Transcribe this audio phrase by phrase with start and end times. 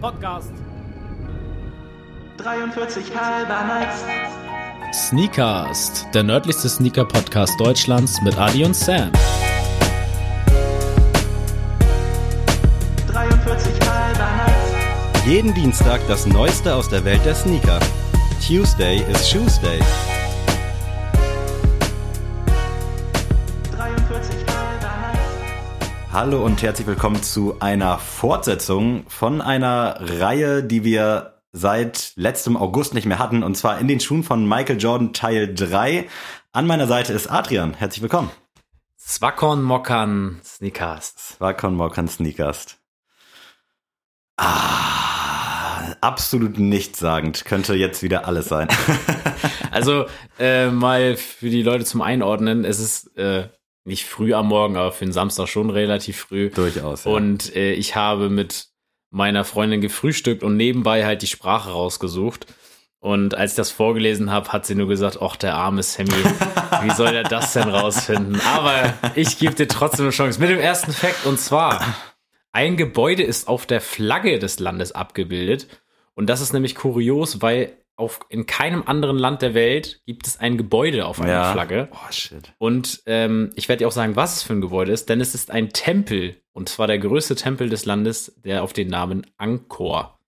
[0.00, 0.52] Podcast.
[2.38, 4.04] 43 halber Nights.
[4.92, 9.10] Sneakast, der nördlichste Sneaker-Podcast Deutschlands mit Adi und Sam.
[13.08, 15.26] 43 halber Nights.
[15.26, 17.80] Jeden Dienstag das Neueste aus der Welt der Sneaker.
[18.46, 19.80] Tuesday is Shoes Day.
[26.10, 32.94] Hallo und herzlich willkommen zu einer Fortsetzung von einer Reihe, die wir seit letztem August
[32.94, 36.08] nicht mehr hatten, und zwar in den Schuhen von Michael Jordan Teil 3.
[36.52, 37.74] An meiner Seite ist Adrian.
[37.74, 38.30] Herzlich willkommen.
[38.98, 41.36] Swakon Mokan Sneakast.
[41.40, 42.78] Wakon Mokan Sneakers.
[44.38, 47.44] Ah, absolut nichtssagend.
[47.44, 48.68] Könnte jetzt wieder alles sein.
[49.70, 50.06] Also
[50.40, 53.48] äh, mal für die Leute zum Einordnen, es ist äh,
[53.88, 56.50] nicht früh am Morgen, aber für den Samstag schon relativ früh.
[56.50, 57.04] Durchaus.
[57.04, 57.10] Ja.
[57.10, 58.68] Und äh, ich habe mit
[59.10, 62.46] meiner Freundin gefrühstückt und nebenbei halt die Sprache rausgesucht.
[63.00, 66.10] Und als ich das vorgelesen habe, hat sie nur gesagt, ach, der arme Sammy,
[66.82, 68.40] wie soll er das denn rausfinden?
[68.40, 70.40] Aber ich gebe dir trotzdem eine Chance.
[70.40, 71.80] Mit dem ersten Fakt, und zwar,
[72.52, 75.68] ein Gebäude ist auf der Flagge des Landes abgebildet.
[76.14, 80.38] Und das ist nämlich kurios, weil auf, in keinem anderen Land der Welt gibt es
[80.38, 81.52] ein Gebäude auf einer ja.
[81.52, 81.88] Flagge.
[81.92, 82.54] Oh, shit.
[82.58, 85.34] Und ähm, ich werde dir auch sagen, was es für ein Gebäude ist, denn es
[85.34, 86.40] ist ein Tempel.
[86.52, 90.18] Und zwar der größte Tempel des Landes, der auf den Namen Angkor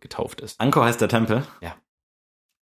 [0.00, 0.58] getauft ist.
[0.60, 1.46] Angkor heißt der Tempel?
[1.60, 1.76] Ja.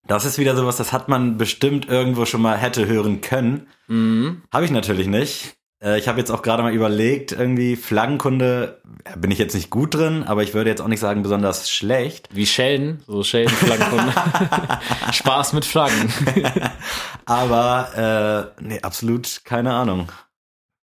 [0.07, 3.67] Das ist wieder sowas, das hat man bestimmt irgendwo schon mal hätte hören können.
[3.87, 4.41] Mhm.
[4.51, 5.55] Habe ich natürlich nicht.
[5.81, 8.81] Äh, Ich habe jetzt auch gerade mal überlegt, irgendwie Flaggenkunde
[9.17, 12.29] bin ich jetzt nicht gut drin, aber ich würde jetzt auch nicht sagen besonders schlecht.
[12.31, 14.13] Wie Schellen, so Schellenflaggen.
[15.13, 16.11] Spaß mit Flaggen.
[17.25, 20.11] Aber äh, nee, absolut keine Ahnung.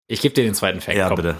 [0.06, 0.96] Ich gebe dir den zweiten Fact.
[0.96, 1.16] Ja, komm.
[1.16, 1.36] bitte.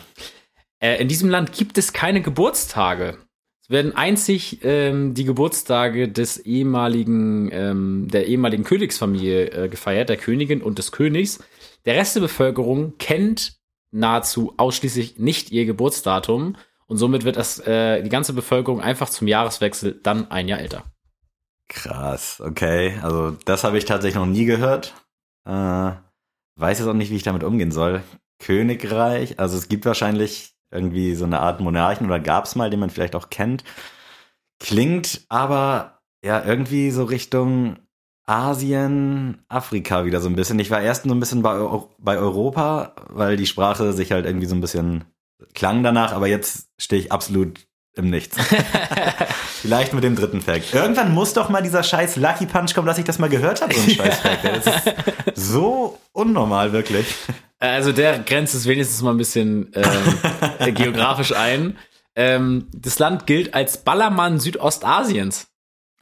[0.81, 3.17] Äh, in diesem Land gibt es keine Geburtstage.
[3.63, 10.17] Es werden einzig ähm, die Geburtstage des ehemaligen, ähm, der ehemaligen Königsfamilie äh, gefeiert, der
[10.17, 11.41] Königin und des Königs.
[11.87, 13.57] Der Rest der Bevölkerung kennt
[13.93, 19.29] nahezu ausschließlich nicht ihr Geburtsdatum und somit wird das, äh, die ganze Bevölkerung einfach zum
[19.29, 20.85] Jahreswechsel dann ein Jahr älter.
[21.69, 22.99] Krass, okay.
[23.03, 24.95] Also das habe ich tatsächlich noch nie gehört.
[25.45, 25.93] Äh,
[26.57, 28.03] weiß jetzt auch nicht, wie ich damit umgehen soll.
[28.39, 32.81] Königreich, also es gibt wahrscheinlich irgendwie so eine Art Monarchen oder gab es mal, den
[32.81, 33.65] man vielleicht auch kennt.
[34.59, 37.79] Klingt aber ja irgendwie so Richtung
[38.27, 40.59] Asien, Afrika wieder so ein bisschen.
[40.59, 41.59] Ich war erst so ein bisschen bei,
[41.99, 45.05] bei Europa, weil die Sprache sich halt irgendwie so ein bisschen
[45.55, 48.37] klang danach, aber jetzt stehe ich absolut im Nichts.
[49.63, 50.75] Vielleicht mit dem dritten Fact.
[50.75, 53.75] Irgendwann muss doch mal dieser scheiß Lucky Punch kommen, dass ich das mal gehört habe,
[53.75, 54.45] so ein scheiß Fact.
[54.45, 54.97] Das ist
[55.35, 57.15] so unnormal, wirklich.
[57.59, 61.79] Also der grenzt es wenigstens mal ein bisschen ähm, geografisch ein.
[62.15, 65.49] Ähm, das Land gilt als Ballermann Südostasiens.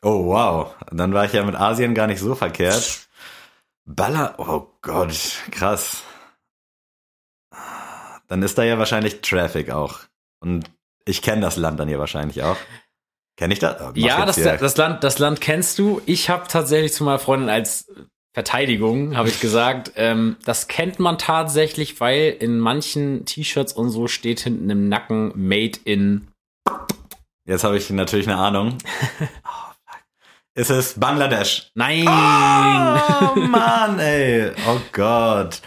[0.04, 0.74] Oh, wow.
[0.92, 3.08] Dann war ich ja mit Asien gar nicht so verkehrt.
[3.86, 5.16] Baller, oh Gott,
[5.50, 6.02] krass.
[8.28, 10.00] Dann ist da ja wahrscheinlich Traffic auch.
[10.40, 10.70] Und
[11.06, 12.56] ich kenne das Land dann ja wahrscheinlich auch.
[13.38, 13.80] Kenne ich das?
[13.80, 16.02] Oh, mach Ja, das, das, Land, das Land kennst du.
[16.04, 17.90] Ich habe tatsächlich zu meiner Freundin als
[18.34, 24.06] Verteidigung, habe ich gesagt, ähm, das kennt man tatsächlich, weil in manchen T-Shirts und so
[24.06, 26.28] steht hinten im Nacken Made in.
[27.46, 28.76] Jetzt habe ich natürlich eine Ahnung.
[30.54, 30.60] Fuck.
[30.62, 31.70] Ist es Bangladesch?
[31.74, 32.06] Nein!
[32.06, 34.52] Oh Mann, ey.
[34.68, 35.60] Oh Gott.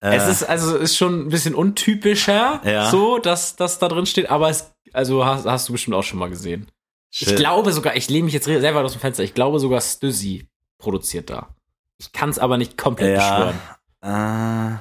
[0.00, 2.90] Äh, Es ist also ist schon ein bisschen untypischer, Ja.
[2.90, 6.18] so dass das da drin steht, aber es also hast, hast du bestimmt auch schon
[6.18, 6.68] mal gesehen.
[7.10, 7.36] Ich shit.
[7.36, 9.22] glaube sogar, ich lehne mich jetzt selber aus dem Fenster.
[9.22, 10.48] Ich glaube sogar Stüssi
[10.78, 11.48] produziert da.
[11.98, 13.58] Ich kann es aber nicht komplett beschwören.
[14.02, 14.72] ja.
[14.72, 14.74] Äh,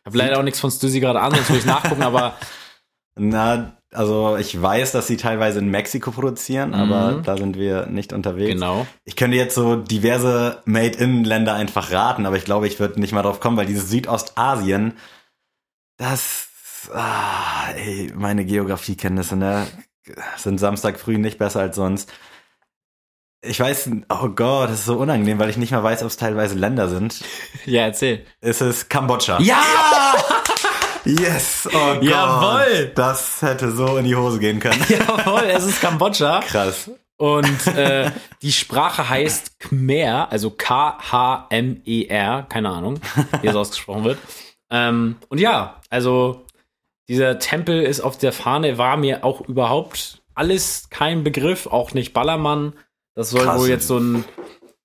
[0.00, 2.36] Ich habe leider auch nichts von Stüssi gerade an, sonst würde ich nachgucken, aber
[3.16, 7.22] Na, also ich weiß, dass sie teilweise in Mexiko produzieren, aber Mhm.
[7.22, 8.52] da sind wir nicht unterwegs.
[8.52, 8.86] genau.
[9.04, 13.22] Ich könnte jetzt so diverse Made-in-Länder einfach raten, aber ich glaube, ich würde nicht mal
[13.22, 14.94] drauf kommen, weil dieses Südostasien,
[15.96, 16.48] das,
[16.92, 19.66] ah, ey, meine Geografiekenntnisse, ne,
[20.36, 22.12] sind Samstag früh nicht besser als sonst.
[23.46, 26.16] Ich weiß, oh Gott, das ist so unangenehm, weil ich nicht mal weiß, ob es
[26.16, 27.22] teilweise Länder sind.
[27.66, 28.26] Ja, erzähl.
[28.42, 29.38] Ist es Kambodscha?
[29.40, 29.62] Ja!
[31.04, 31.68] Yes!
[31.70, 32.02] Oh Gott!
[32.02, 32.92] Jawohl!
[32.94, 34.82] Das hätte so in die Hose gehen können.
[34.88, 36.40] Jawohl, es ist Kambodscha.
[36.40, 36.90] Krass.
[37.16, 38.10] Und äh,
[38.42, 43.00] die Sprache heißt Khmer, also K-H-M-E-R, keine Ahnung,
[43.40, 44.18] wie das ausgesprochen wird.
[44.70, 46.44] Ähm, und ja, also
[47.08, 52.12] dieser Tempel ist auf der Fahne, war mir auch überhaupt alles kein Begriff, auch nicht
[52.12, 52.74] Ballermann.
[53.14, 53.60] Das soll Krass.
[53.60, 54.24] wohl jetzt so ein,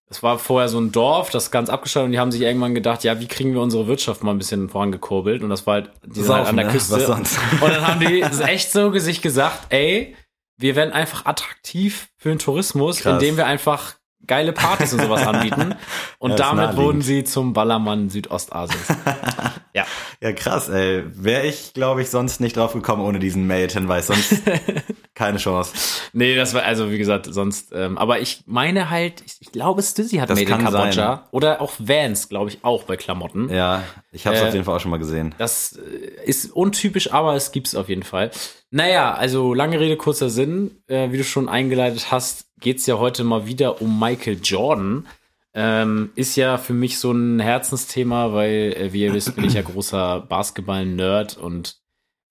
[0.10, 3.04] es war vorher so ein Dorf, das ganz abgeschaltet und die haben sich irgendwann gedacht,
[3.04, 5.44] ja, wie kriegen wir unsere Wirtschaft mal ein bisschen vorangekurbelt?
[5.44, 6.72] Und das war halt, die sind halt an der ne?
[6.72, 6.96] Küste.
[7.08, 7.30] Und
[7.62, 10.16] dann haben die echt so sich gesagt, ey,
[10.58, 13.14] wir werden einfach attraktiv für den Tourismus, Krass.
[13.14, 13.99] indem wir einfach
[14.30, 15.76] geile Partys und sowas anbieten.
[16.20, 18.88] Und Ja, damit wurden sie zum Ballermann Südostasiens.
[19.74, 19.86] ja.
[20.22, 21.04] Ja, krass, ey.
[21.14, 24.08] Wäre ich, glaube ich, sonst nicht drauf gekommen ohne diesen Mail-Hinweis.
[24.08, 24.36] Sonst
[25.16, 25.74] keine Chance.
[26.14, 29.82] Nee, das war, also wie gesagt, sonst, ähm, aber ich meine halt, ich, ich glaube,
[29.82, 31.16] Stizzy hat Das Made in Kambodscha.
[31.16, 31.20] sein.
[31.32, 33.50] Oder auch Vans, glaube ich, auch bei Klamotten.
[33.50, 35.34] Ja, ich habe es Äh, auf jeden Fall auch schon mal gesehen.
[35.38, 38.32] Das äh, ist untypisch, aber es gibt's auf jeden Fall.
[38.72, 40.72] Naja, also lange Rede, kurzer Sinn.
[40.88, 45.08] Äh, wie du schon eingeleitet hast, geht's ja heute mal wieder um Michael Jordan.
[45.54, 49.54] Ähm, ist ja für mich so ein Herzensthema, weil, äh, wie ihr wisst, bin ich
[49.56, 51.78] ja großer Basketball-Nerd und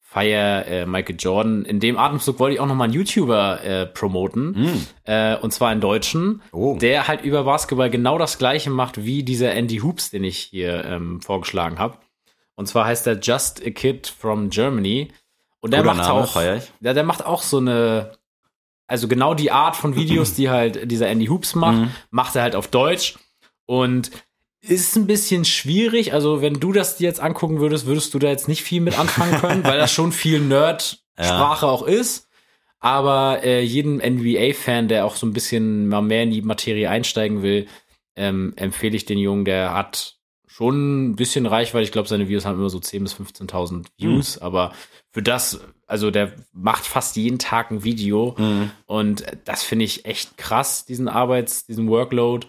[0.01, 1.65] feier äh, Michael Jordan.
[1.65, 4.87] In dem Atemzug wollte ich auch noch mal einen YouTuber äh, promoten, Hm.
[5.05, 6.77] äh, und zwar einen Deutschen, Oh.
[6.81, 10.85] der halt über Basketball genau das gleiche macht wie dieser Andy Hoops, den ich hier
[10.85, 11.99] ähm, vorgeschlagen habe.
[12.55, 15.09] Und zwar heißt er Just a Kid from Germany.
[15.61, 16.41] Und der Guter macht Name, auch,
[16.81, 18.13] ja, der macht auch so eine,
[18.89, 21.91] also genau die Art von Videos, die halt dieser Andy Hoops macht, Mhm.
[22.11, 23.15] macht er halt auf Deutsch.
[23.67, 24.11] Und
[24.61, 26.13] ist ein bisschen schwierig.
[26.15, 28.99] Also, wenn du das dir jetzt angucken würdest, würdest du da jetzt nicht viel mit
[28.99, 32.27] anfangen können, weil das schon viel Nerd-Sprache auch ist.
[32.81, 37.43] Aber äh, jedem NBA-Fan, der auch so ein bisschen mal mehr in die Materie einsteigen
[37.43, 37.67] will,
[38.17, 41.85] ähm, empfehle ich den Jungen, der hat schon ein bisschen Reichweite.
[41.85, 44.73] Ich glaube, seine Videos haben immer so 10.000 bis 15.000 Views, aber
[45.13, 48.71] für das, also der macht fast jeden Tag ein Video Mhm.
[48.87, 52.47] und das finde ich echt krass, diesen Arbeits-, diesen Workload.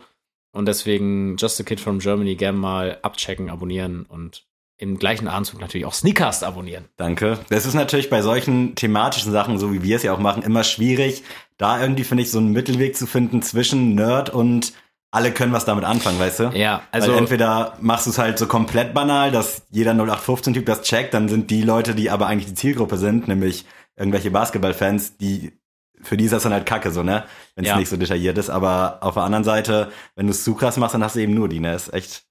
[0.51, 4.45] Und deswegen Just a Kid from Germany gerne mal abchecken, abonnieren und
[4.77, 6.85] im gleichen Anzug natürlich auch Sneakers abonnieren.
[6.97, 7.37] Danke.
[7.49, 10.63] Das ist natürlich bei solchen thematischen Sachen, so wie wir es ja auch machen, immer
[10.63, 11.23] schwierig,
[11.57, 14.73] da irgendwie, finde ich, so einen Mittelweg zu finden zwischen Nerd und
[15.11, 16.43] alle können was damit anfangen, weißt du?
[16.53, 20.83] Ja, also Weil entweder machst du es halt so komplett banal, dass jeder 0815-Typ das
[20.83, 23.65] checkt, dann sind die Leute, die aber eigentlich die Zielgruppe sind, nämlich
[23.95, 25.53] irgendwelche Basketballfans, die
[26.01, 27.25] für die ist das dann halt kacke, so, ne?
[27.55, 27.77] Wenn es Ja.
[27.77, 28.49] nicht so detailliert ist.
[28.49, 31.33] Aber auf der anderen Seite, wenn du es zu krass machst, dann hast du eben
[31.33, 31.75] nur die, ne?
[31.75, 32.23] Ist echt.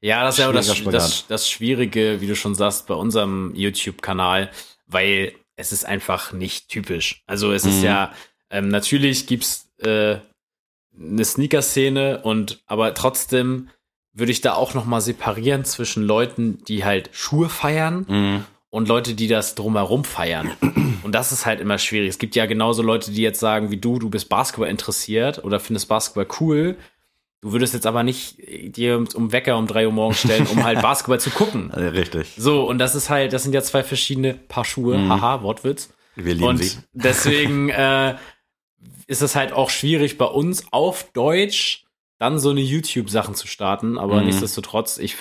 [0.00, 4.50] Ja, das ist ja das, das, das Schwierige, wie du schon sagst, bei unserem YouTube-Kanal,
[4.86, 7.22] weil es ist einfach nicht typisch.
[7.26, 7.84] Also es ist Mhm.
[7.84, 8.12] ja,
[8.50, 10.18] ähm, natürlich gibt's äh,
[11.00, 13.68] eine Sneaker-Szene und aber trotzdem
[14.12, 18.44] würde ich da auch noch mal separieren zwischen Leuten, die halt Schuhe feiern Mhm.
[18.70, 20.50] und Leute, die das drumherum feiern.
[21.02, 22.10] Und das ist halt immer schwierig.
[22.10, 25.58] Es gibt ja genauso Leute, die jetzt sagen, wie du, du bist Basketball interessiert oder
[25.58, 26.76] findest Basketball cool.
[27.40, 28.36] Du würdest jetzt aber nicht
[28.76, 31.70] dir um Wecker um drei Uhr morgens stellen, um halt Basketball zu gucken.
[31.70, 32.34] Richtig.
[32.36, 34.98] So, und das ist halt, das sind ja zwei verschiedene Paar Schuhe.
[34.98, 35.08] Mhm.
[35.08, 35.88] Haha, Wortwitz.
[36.16, 36.76] Wir lieben Und sie.
[36.92, 38.16] deswegen äh,
[39.06, 41.84] ist es halt auch schwierig bei uns auf Deutsch
[42.18, 43.98] dann so eine YouTube-Sachen zu starten.
[43.98, 44.26] Aber Mhm.
[44.26, 45.16] nichtsdestotrotz, ich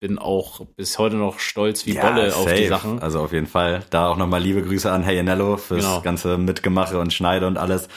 [0.00, 2.68] bin auch bis heute noch stolz wie Bolle auf die safe.
[2.68, 2.98] Sachen.
[2.98, 3.84] Also auf jeden Fall.
[3.90, 6.00] Da auch nochmal liebe Grüße an Hey Anello fürs Genau.
[6.02, 7.88] ganze Mitgemache und Schneide und alles.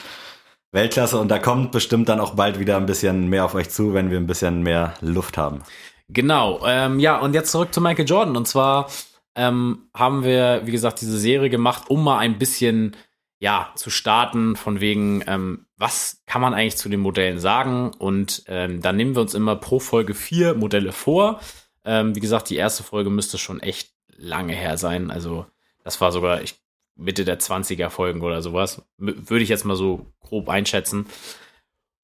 [0.72, 3.94] Weltklasse und da kommt bestimmt dann auch bald wieder ein bisschen mehr auf euch zu,
[3.94, 5.62] wenn wir ein bisschen mehr Luft haben.
[6.08, 8.36] Genau, ähm, ja, und jetzt zurück zu Michael Jordan.
[8.36, 8.88] Und zwar
[9.34, 12.94] ähm, haben wir, wie gesagt, diese Serie gemacht, um mal ein bisschen,
[13.38, 17.92] ja, zu starten, von wegen, ähm, was kann man eigentlich zu den Modellen sagen?
[17.98, 21.40] Und ähm, dann nehmen wir uns immer pro Folge vier Modelle vor.
[21.84, 25.10] Ähm, wie gesagt, die erste Folge müsste schon echt lange her sein.
[25.10, 25.44] Also,
[25.84, 26.54] das war sogar ich,
[26.96, 28.82] Mitte der 20er Folgen oder sowas.
[28.98, 31.06] M- Würde ich jetzt mal so grob einschätzen.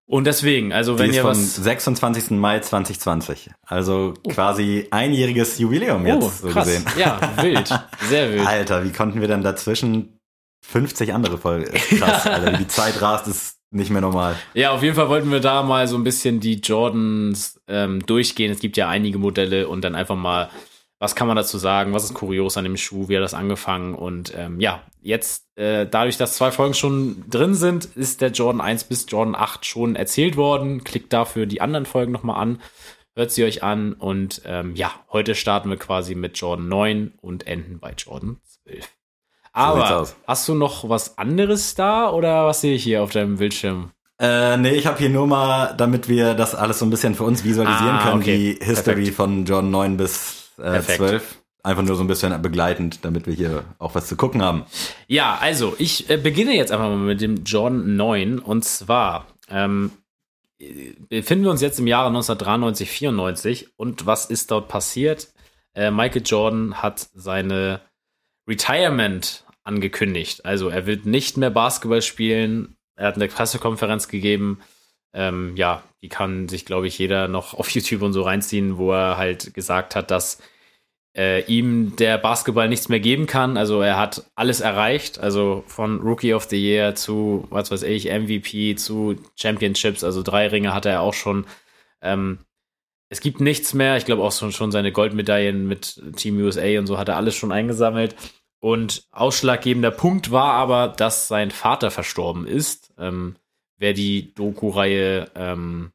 [0.04, 1.54] Und deswegen, also wenn ist ihr vom was.
[1.56, 2.32] 26.
[2.32, 3.50] Mai 2020.
[3.62, 6.66] Also quasi einjähriges Jubiläum jetzt so Oh, krass.
[6.66, 6.84] gesehen.
[6.98, 7.68] Ja, wild.
[8.10, 8.46] Sehr wild.
[8.46, 10.18] Alter, wie konnten wir denn dazwischen
[10.62, 11.70] 50 andere Folgen?
[11.72, 14.36] Krass, Alter, die Zeit rast, ist nicht mehr normal.
[14.54, 18.52] Ja, auf jeden Fall wollten wir da mal so ein bisschen die Jordans ähm, durchgehen.
[18.52, 20.50] Es gibt ja einige Modelle und dann einfach mal,
[20.98, 21.94] was kann man dazu sagen?
[21.94, 23.08] Was ist kurios an dem Schuh?
[23.08, 23.94] Wie hat das angefangen?
[23.94, 28.60] Und ähm, ja, jetzt, äh, dadurch, dass zwei Folgen schon drin sind, ist der Jordan
[28.60, 30.84] 1 bis Jordan 8 schon erzählt worden.
[30.84, 32.60] Klickt dafür die anderen Folgen nochmal an.
[33.16, 33.94] Hört sie euch an.
[33.94, 38.88] Und ähm, ja, heute starten wir quasi mit Jordan 9 und enden bei Jordan 12.
[39.52, 43.90] Aber hast du noch was anderes da oder was sehe ich hier auf deinem Bildschirm?
[44.18, 47.24] Äh, nee, ich habe hier nur mal, damit wir das alles so ein bisschen für
[47.24, 48.56] uns visualisieren Ah, können, okay.
[48.60, 49.16] die History Perfekt.
[49.16, 50.98] von John 9 bis äh, Perfekt.
[50.98, 51.38] 12.
[51.64, 54.64] Einfach nur so ein bisschen begleitend, damit wir hier auch was zu gucken haben.
[55.06, 59.90] Ja, also ich äh, beginne jetzt einfach mal mit dem Jordan 9 und zwar ähm,
[60.60, 65.28] äh, befinden wir uns jetzt im Jahre 1993, 94 und was ist dort passiert?
[65.74, 67.80] Äh, Michael Jordan hat seine
[68.48, 70.44] Retirement angekündigt.
[70.44, 72.76] Also er wird nicht mehr Basketball spielen.
[72.96, 74.60] Er hat eine Pressekonferenz gegeben.
[75.14, 78.92] Ähm, ja, die kann sich, glaube ich, jeder noch auf YouTube und so reinziehen, wo
[78.92, 80.38] er halt gesagt hat, dass
[81.16, 83.56] äh, ihm der Basketball nichts mehr geben kann.
[83.56, 88.06] Also er hat alles erreicht, also von Rookie of the Year zu, was weiß ich,
[88.06, 91.46] MVP zu Championships, also drei Ringe hatte er auch schon.
[92.00, 92.38] Ähm,
[93.10, 93.98] es gibt nichts mehr.
[93.98, 97.36] Ich glaube auch schon, schon seine Goldmedaillen mit Team USA und so hat er alles
[97.36, 98.16] schon eingesammelt.
[98.62, 102.94] Und ausschlaggebender Punkt war aber, dass sein Vater verstorben ist.
[102.96, 103.34] Ähm,
[103.76, 105.90] wer die Doku-Reihe ähm,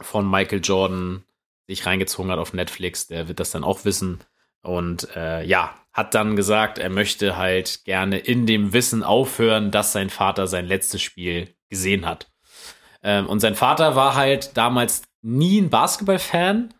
[0.00, 1.24] von Michael Jordan
[1.66, 4.24] sich reingezogen hat auf Netflix, der wird das dann auch wissen.
[4.62, 9.92] Und äh, ja, hat dann gesagt, er möchte halt gerne in dem Wissen aufhören, dass
[9.92, 12.32] sein Vater sein letztes Spiel gesehen hat.
[13.02, 16.72] Ähm, und sein Vater war halt damals nie ein Basketball-Fan,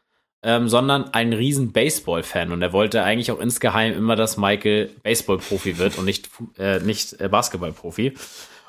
[0.45, 2.53] ähm, sondern ein riesen Baseball-Fan.
[2.53, 7.19] Und er wollte eigentlich auch insgeheim immer, dass Michael Baseball-Profi wird und nicht, äh, nicht
[7.21, 8.15] äh, Basketball-Profi.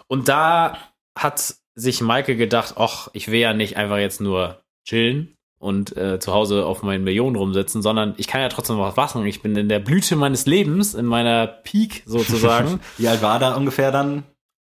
[0.08, 0.78] Und da
[1.18, 6.20] hat sich Michael gedacht, ach, ich will ja nicht einfach jetzt nur chillen und äh,
[6.20, 9.26] zu Hause auf meinen Millionen rumsitzen, sondern ich kann ja trotzdem was machen.
[9.26, 12.80] Ich bin in der Blüte meines Lebens, in meiner Peak sozusagen.
[12.98, 14.24] Wie alt war da ungefähr dann?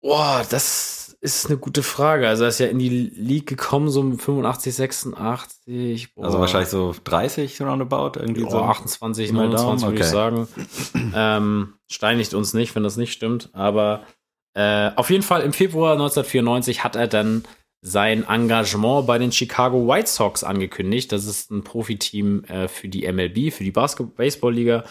[0.02, 2.26] Boah, das ist eine gute Frage.
[2.26, 6.14] Also er ist ja in die League gekommen, so um 85, 86.
[6.14, 6.24] Boah.
[6.24, 8.58] Also wahrscheinlich so 30 roundabout, irgendwie Boah, so.
[8.58, 10.12] 28, Mal 29 Daumen, würde ich okay.
[10.12, 11.12] sagen.
[11.14, 13.50] ähm, steinigt uns nicht, wenn das nicht stimmt.
[13.52, 14.02] Aber
[14.54, 17.44] äh, auf jeden Fall im Februar 1994 hat er dann
[17.82, 21.12] sein Engagement bei den Chicago White Sox angekündigt.
[21.12, 24.84] Das ist ein Profiteam äh, für die MLB, für die Basket Baseball-Liga.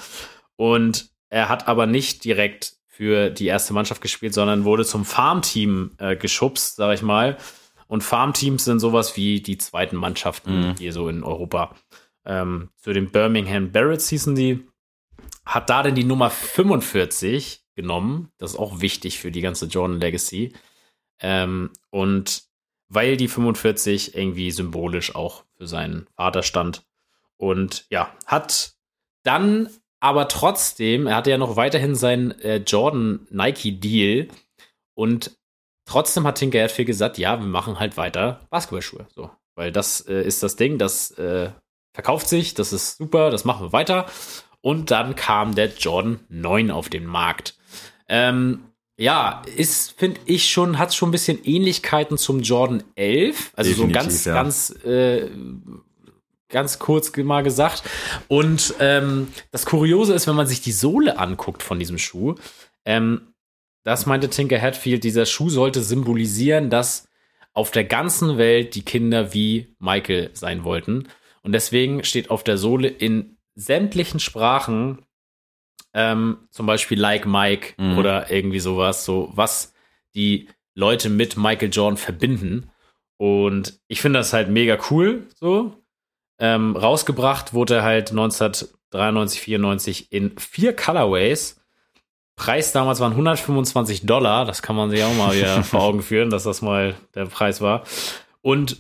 [0.55, 5.89] Und er hat aber nicht direkt für die erste Mannschaft gespielt, sondern wurde zum Farmteam
[5.98, 7.36] äh, geschubst, sag ich mal.
[7.88, 10.75] Und Farmteams sind sowas wie die zweiten Mannschaften Mhm.
[10.77, 11.75] hier so in Europa.
[12.25, 14.67] Ähm, zu den Birmingham Barretts hießen die.
[15.48, 18.31] Hat da denn die Nummer 45 genommen.
[18.38, 20.53] Das ist auch wichtig für die ganze Jordan Legacy.
[21.20, 22.43] Ähm, und
[22.88, 26.84] weil die 45 irgendwie symbolisch auch für seinen Vater stand.
[27.38, 28.75] Und ja, hat
[29.24, 29.70] dann
[30.01, 34.27] aber trotzdem, er hatte ja noch weiterhin seinen äh, Jordan Nike Deal
[34.96, 35.38] und
[35.86, 39.05] trotzdem hat Tinker Hatfield gesagt, ja, wir machen halt weiter Basketballschuhe.
[39.15, 41.51] So, weil das äh, ist das Ding, das äh,
[41.93, 44.08] verkauft sich, das ist super, das machen wir weiter.
[44.62, 47.55] Und dann kam der Jordan 9 auf den Markt.
[48.08, 48.63] Ähm,
[48.98, 53.53] ja, ist, finde ich schon, hat schon ein bisschen Ähnlichkeiten zum Jordan 11.
[53.55, 54.34] Also so Definitiv, ganz, ja.
[54.34, 55.29] ganz, äh,
[56.51, 57.84] ganz kurz mal gesagt.
[58.27, 62.36] Und ähm, das Kuriose ist, wenn man sich die Sohle anguckt von diesem Schuh,
[62.86, 63.34] ähm,
[63.84, 67.08] das meinte Tinker Hatfield, dieser Schuh sollte symbolisieren, dass
[67.53, 71.08] auf der ganzen Welt die Kinder wie Michael sein wollten.
[71.41, 75.00] Und deswegen steht auf der Sohle in sämtlichen Sprachen
[75.93, 77.98] ähm, zum Beispiel Like Mike Mhm.
[77.98, 79.74] oder irgendwie sowas, so was
[80.15, 82.70] die Leute mit Michael Jordan verbinden.
[83.17, 85.75] Und ich finde das halt mega cool, so.
[86.41, 91.62] Ähm, rausgebracht wurde er halt 1993, 94 in vier Colorways.
[92.36, 94.45] Preis damals waren 125 Dollar.
[94.45, 97.62] Das kann man sich auch mal wieder vor Augen führen, dass das mal der Preis
[97.62, 97.83] war.
[98.41, 98.79] Und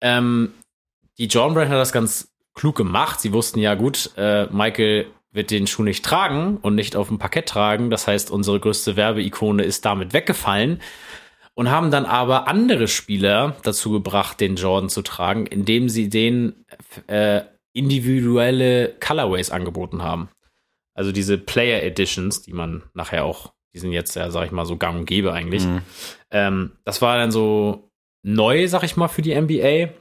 [0.00, 0.54] ähm,
[1.18, 3.20] die Jordan Brand hat das ganz klug gemacht.
[3.20, 7.18] Sie wussten ja gut, äh, Michael wird den Schuh nicht tragen und nicht auf dem
[7.18, 7.90] Parkett tragen.
[7.90, 10.80] Das heißt, unsere größte Werbeikone ist damit weggefallen
[11.54, 16.66] und haben dann aber andere Spieler dazu gebracht, den Jordan zu tragen, indem sie denen
[17.06, 17.42] äh,
[17.72, 20.28] individuelle Colorways angeboten haben.
[20.94, 24.66] Also diese Player Editions, die man nachher auch, die sind jetzt ja, sag ich mal,
[24.66, 25.64] so gang und gäbe eigentlich.
[25.64, 25.82] Mhm.
[26.30, 27.90] Ähm, das war dann so
[28.22, 29.92] neu, sag ich mal, für die NBA.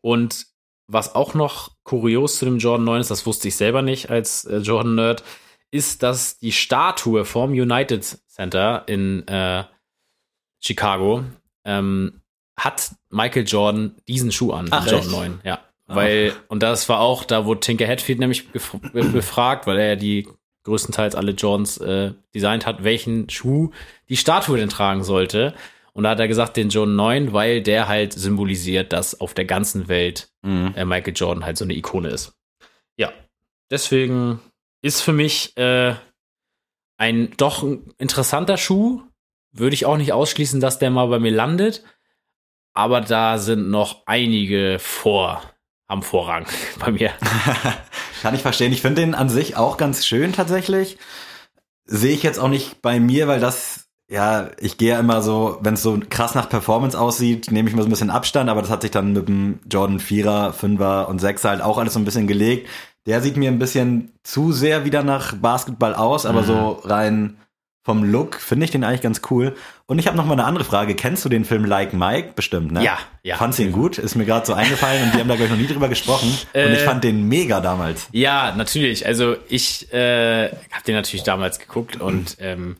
[0.00, 0.46] Und
[0.86, 4.44] was auch noch kurios zu dem Jordan 9 ist, das wusste ich selber nicht als
[4.44, 5.22] äh, Jordan-Nerd,
[5.70, 9.64] ist, dass die Statue vom United Center in äh,
[10.64, 11.24] Chicago
[11.64, 12.20] ähm,
[12.58, 15.18] hat Michael Jordan diesen Schuh an, Ach, den Jordan echt?
[15.18, 15.60] 9, ja.
[15.86, 18.48] Weil, und das war auch, da wurde Tinker Hatfield nämlich
[18.92, 20.26] befragt, weil er ja die
[20.64, 23.70] größtenteils alle Jordans äh, designt hat, welchen Schuh
[24.08, 25.52] die Statue denn tragen sollte.
[25.92, 29.44] Und da hat er gesagt, den Jordan 9, weil der halt symbolisiert, dass auf der
[29.44, 30.72] ganzen Welt Mhm.
[30.76, 32.32] äh, Michael Jordan halt so eine Ikone ist.
[32.98, 33.12] Ja,
[33.70, 34.40] deswegen
[34.82, 35.94] ist für mich äh,
[36.98, 39.02] ein doch ein interessanter Schuh.
[39.56, 41.84] Würde ich auch nicht ausschließen, dass der mal bei mir landet.
[42.74, 45.42] Aber da sind noch einige vor,
[45.86, 46.46] am Vorrang
[46.80, 47.10] bei mir.
[48.22, 48.72] Kann ich verstehen.
[48.72, 50.98] Ich finde den an sich auch ganz schön tatsächlich.
[51.86, 55.58] Sehe ich jetzt auch nicht bei mir, weil das, ja, ich gehe ja immer so,
[55.60, 58.62] wenn es so krass nach Performance aussieht, nehme ich mir so ein bisschen Abstand, aber
[58.62, 62.00] das hat sich dann mit dem Jordan 4er, 5er und 6er halt auch alles so
[62.00, 62.68] ein bisschen gelegt.
[63.06, 66.46] Der sieht mir ein bisschen zu sehr wieder nach Basketball aus, aber Mhm.
[66.46, 67.36] so rein
[67.86, 69.54] vom Look finde ich den eigentlich ganz cool.
[69.86, 70.94] Und ich habe noch mal eine andere Frage.
[70.94, 72.82] Kennst du den Film Like Mike bestimmt, ne?
[72.82, 73.36] Ja, ja.
[73.36, 73.98] Fandst du ihn gut?
[73.98, 76.28] Ist mir gerade so eingefallen und wir haben da gleich noch nie drüber gesprochen.
[76.54, 78.08] und ich Äh, fand den mega damals.
[78.12, 79.04] Ja, natürlich.
[79.06, 82.78] Also ich äh, habe den natürlich damals geguckt und ähm,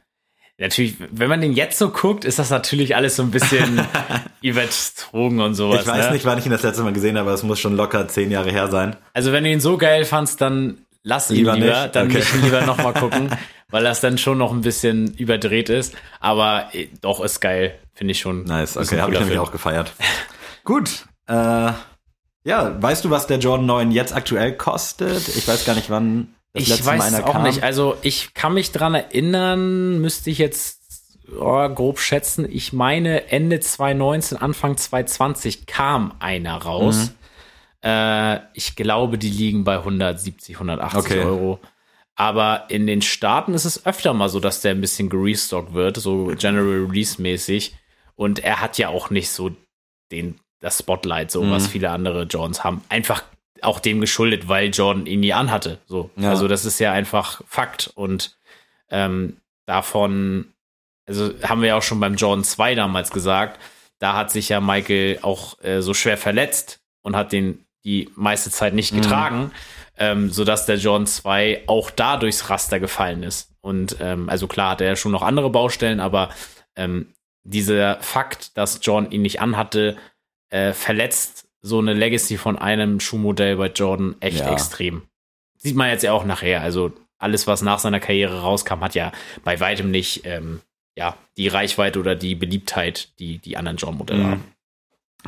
[0.56, 3.82] natürlich, wenn man den jetzt so guckt, ist das natürlich alles so ein bisschen
[4.40, 5.82] überzogen und sowas.
[5.82, 6.12] Ich weiß ne?
[6.12, 8.30] nicht, wann ich ihn das letzte Mal gesehen habe, aber es muss schon locker zehn
[8.30, 8.96] Jahre her sein.
[9.12, 12.18] Also wenn du ihn so geil fandst, dann lass ihn Lieber lieber, dann Okay.
[12.18, 13.30] nicht lieber nochmal gucken,
[13.74, 15.96] weil das dann schon noch ein bisschen überdreht ist.
[16.20, 18.44] Aber äh, doch, ist geil, finde ich schon.
[18.44, 19.92] Nice, okay, habe ich nämlich auch gefeiert.
[20.64, 21.72] Gut, äh,
[22.44, 25.26] ja, weißt du, was der Jordan 9 jetzt aktuell kostet?
[25.26, 27.42] Ich weiß gar nicht, wann das Ich letzte weiß Mal einer auch kam.
[27.42, 27.64] nicht.
[27.64, 32.46] Also ich kann mich dran erinnern, müsste ich jetzt oh, grob schätzen.
[32.48, 37.10] Ich meine, Ende 2019, Anfang 2020 kam einer raus.
[37.82, 37.90] Mhm.
[37.90, 41.24] Äh, ich glaube, die liegen bei 170, 180 Okay.
[41.24, 41.58] Euro.
[42.16, 45.96] Aber in den Staaten ist es öfter mal so, dass der ein bisschen gerestockt wird,
[45.96, 47.74] so General Release mäßig.
[48.14, 49.50] Und er hat ja auch nicht so
[50.12, 51.50] den, das Spotlight, so Mhm.
[51.50, 52.84] was viele andere Jordans haben.
[52.88, 53.24] Einfach
[53.62, 55.78] auch dem geschuldet, weil Jordan ihn nie anhatte.
[55.86, 56.10] So.
[56.16, 56.30] Ja.
[56.30, 57.90] Also das ist ja einfach Fakt.
[57.94, 58.36] Und
[58.90, 60.46] ähm, davon,
[61.08, 63.58] also haben wir ja auch schon beim Jordan 2 damals gesagt,
[63.98, 68.50] da hat sich ja Michael auch äh, so schwer verletzt und hat den die meiste
[68.50, 69.50] Zeit nicht Mhm.
[69.98, 73.50] Ähm, sodass der Jordan 2 auch da durchs Raster gefallen ist.
[73.60, 76.30] Und ähm, also klar hat er schon noch andere Baustellen, aber
[76.76, 77.12] ähm,
[77.44, 79.96] dieser Fakt, dass Jordan ihn nicht anhatte,
[80.50, 84.52] äh, verletzt so eine Legacy von einem Schuhmodell bei Jordan echt Ja.
[84.52, 85.02] extrem.
[85.56, 86.60] Sieht man jetzt ja auch nachher.
[86.60, 89.12] Also alles, was nach seiner Karriere rauskam, hat ja
[89.44, 90.60] bei weitem nicht ähm,
[90.96, 94.30] ja, die Reichweite oder die Beliebtheit, die die anderen Jordan-Modelle Mhm.
[94.30, 94.44] haben.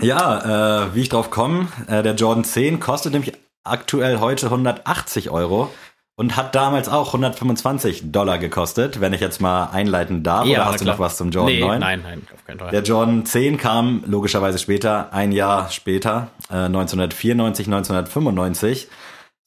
[0.02, 3.32] Ja, äh, wie ich drauf komme, äh, der Jordan 10 kostet nämlich
[3.66, 5.70] aktuell heute 180 Euro
[6.16, 10.46] und hat damals auch 125 Dollar gekostet, wenn ich jetzt mal einleiten darf.
[10.46, 11.80] Ja, oder hast du noch was zum Jordan nee, 9?
[11.80, 12.70] Nein, nein, auf keinen Fall.
[12.70, 18.88] Der Jordan 10 kam logischerweise später, ein Jahr später, äh, 1994, 1995.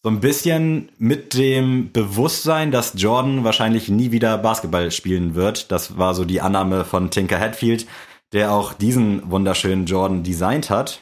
[0.02, 5.72] So ein bisschen mit dem Bewusstsein, dass Jordan wahrscheinlich nie wieder Basketball spielen wird.
[5.72, 7.86] Das war so die Annahme von Tinker Hatfield,
[8.32, 11.02] der auch diesen wunderschönen Jordan designt hat.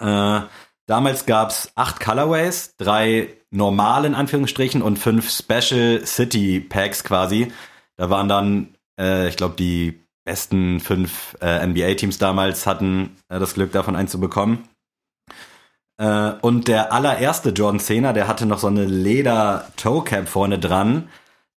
[0.00, 0.40] Äh,
[0.92, 7.50] damals gab's acht Colorways, drei normale in Anführungsstrichen und fünf Special City Packs quasi.
[7.96, 13.54] Da waren dann, äh, ich glaube, die besten fünf äh, NBA-Teams damals hatten äh, das
[13.54, 14.68] Glück, davon einen zu bekommen.
[15.96, 21.08] Äh, und der allererste Jordan 10er, der hatte noch so eine Leder-Toe-Cap vorne dran.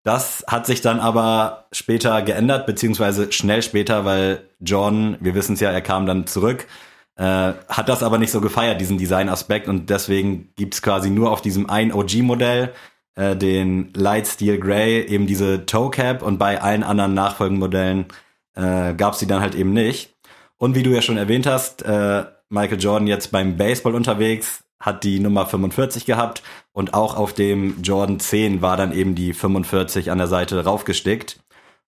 [0.05, 5.61] Das hat sich dann aber später geändert, beziehungsweise schnell später, weil Jordan, wir wissen es
[5.61, 6.68] ja, er kam dann zurück,
[7.16, 9.68] äh, hat das aber nicht so gefeiert, diesen Design-Aspekt.
[9.68, 12.72] Und deswegen gibt's quasi nur auf diesem ein OG-Modell,
[13.14, 18.07] äh, den Light Steel Grey, eben diese Toe Cap und bei allen anderen Nachfolgemodellen
[18.55, 20.14] äh, gab's die dann halt eben nicht.
[20.57, 25.03] Und wie du ja schon erwähnt hast, äh, Michael Jordan jetzt beim Baseball unterwegs, hat
[25.05, 30.11] die Nummer 45 gehabt und auch auf dem Jordan 10 war dann eben die 45
[30.11, 31.40] an der Seite raufgestickt.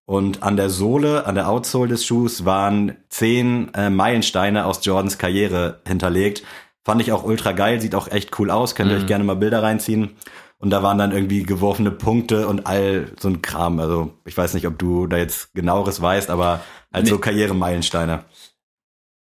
[0.06, 5.18] Und an der Sohle, an der Outsole des Schuhs waren zehn äh, Meilensteine aus Jordans
[5.18, 6.44] Karriere hinterlegt.
[6.84, 9.34] Fand ich auch ultra geil, sieht auch echt cool aus, könnt ihr euch gerne mal
[9.34, 10.10] Bilder reinziehen.
[10.58, 13.80] Und da waren dann irgendwie geworfene Punkte und all so ein Kram.
[13.80, 16.60] Also ich weiß nicht, ob du da jetzt genaueres weißt, aber
[16.92, 17.10] halt Nee.
[17.10, 18.24] so Karrieremeilensteine.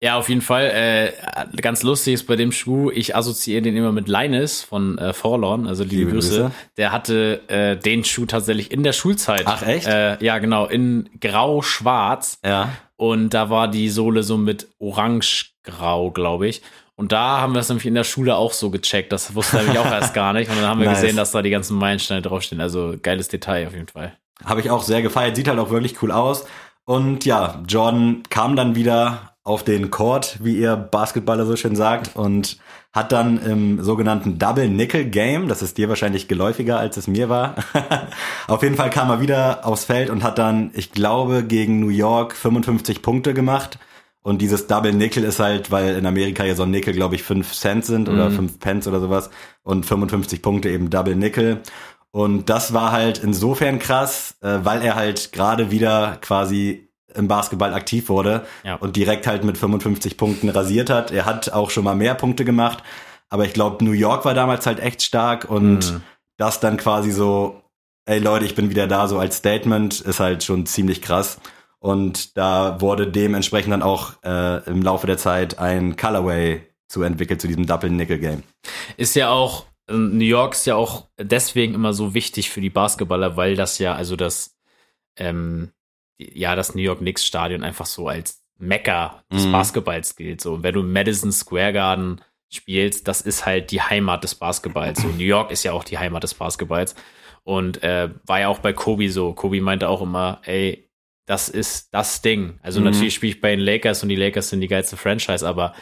[0.03, 0.65] Ja, auf jeden Fall.
[0.75, 1.13] Äh,
[1.61, 5.69] ganz lustig ist bei dem Schuh, ich assoziiere den immer mit Linus von äh, Forlorn,
[5.69, 6.41] also liebe, Liebe Grüße.
[6.41, 6.51] Grüße.
[6.77, 9.45] Der hatte äh, den Schuh tatsächlich in der Schulzeit.
[9.47, 9.87] Ach, echt?
[9.87, 12.41] Äh, ja, genau, in grau-schwarz.
[12.45, 12.71] Ja.
[12.97, 16.63] Und da war die Sohle so mit orange-grau, glaube ich.
[16.97, 19.13] Und da haben wir es nämlich in der Schule auch so gecheckt.
[19.13, 20.51] Das wusste ich auch erst gar nicht.
[20.51, 21.01] Und dann haben wir Nice.
[21.01, 22.61] gesehen, dass da die ganzen Meilensteine draufstehen.
[22.61, 24.17] Also geiles Detail auf jeden Fall.
[24.45, 25.37] Habe ich auch sehr gefeiert.
[25.37, 26.45] Sieht halt auch wirklich cool aus.
[26.85, 32.15] Und ja, Jordan kam dann wieder auf den Court, wie ihr Basketballer so schön sagt,
[32.15, 32.59] und
[32.93, 37.29] hat dann im sogenannten Double Nickel Game, das ist dir wahrscheinlich geläufiger, als es mir
[37.29, 37.57] war.
[38.49, 41.89] auf jeden Fall kam er wieder aufs Feld und hat dann, ich glaube, gegen New
[41.89, 43.79] York 55 Punkte gemacht.
[44.23, 47.25] Und dieses Double Nickel ist halt, weil in Amerika ja so ein Nickel, glaube ich,
[47.25, 49.31] 5 Cent sind oder 5 Pence oder sowas
[49.65, 51.63] und 55 Punkte eben Double Nickel.
[52.13, 57.75] Und das war halt insofern krass, äh, weil er halt gerade wieder quasi im Basketball
[57.75, 58.77] aktiv wurde Ja.
[58.77, 61.11] und direkt halt mit 55 Punkten rasiert hat.
[61.11, 62.83] Er hat auch schon mal mehr Punkte gemacht,
[63.29, 66.03] aber ich glaube, New York war damals halt echt stark und Mhm.
[66.39, 67.63] das dann quasi so,
[68.07, 71.39] ey Leute, ich bin wieder da, so als Statement, ist halt schon ziemlich krass.
[71.79, 77.41] Und da wurde dementsprechend dann auch äh, im Laufe der Zeit ein Colorway zu entwickelt
[77.41, 78.43] zu diesem Double Nickel Game.
[78.97, 82.71] Ist ja auch, äh, New York ist ja auch deswegen immer so wichtig für die
[82.71, 84.55] Basketballer, weil das ja, also das
[85.17, 85.73] ähm,
[86.35, 89.53] ja, das New York Knicks Stadion einfach so als Mekka des Mhm.
[89.53, 90.41] Basketballs gilt.
[90.41, 94.35] So, und wenn du im Madison Square Garden spielst, das ist halt die Heimat des
[94.35, 95.01] Basketballs.
[95.03, 96.95] So, New York ist ja auch die Heimat des Basketballs.
[97.45, 99.33] Und äh, war ja auch bei Kobe so.
[99.33, 100.89] Kobe meinte auch immer, ey,
[101.27, 102.59] das ist das Ding.
[102.63, 102.87] Also Mhm.
[102.87, 105.75] natürlich spiele ich bei den Lakers und die Lakers sind die geilste Franchise, aber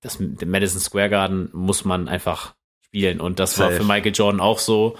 [0.00, 3.20] das Madison Square Garden muss man einfach spielen.
[3.20, 3.82] Und das war Safe.
[3.82, 4.96] für Michael Jordan auch so.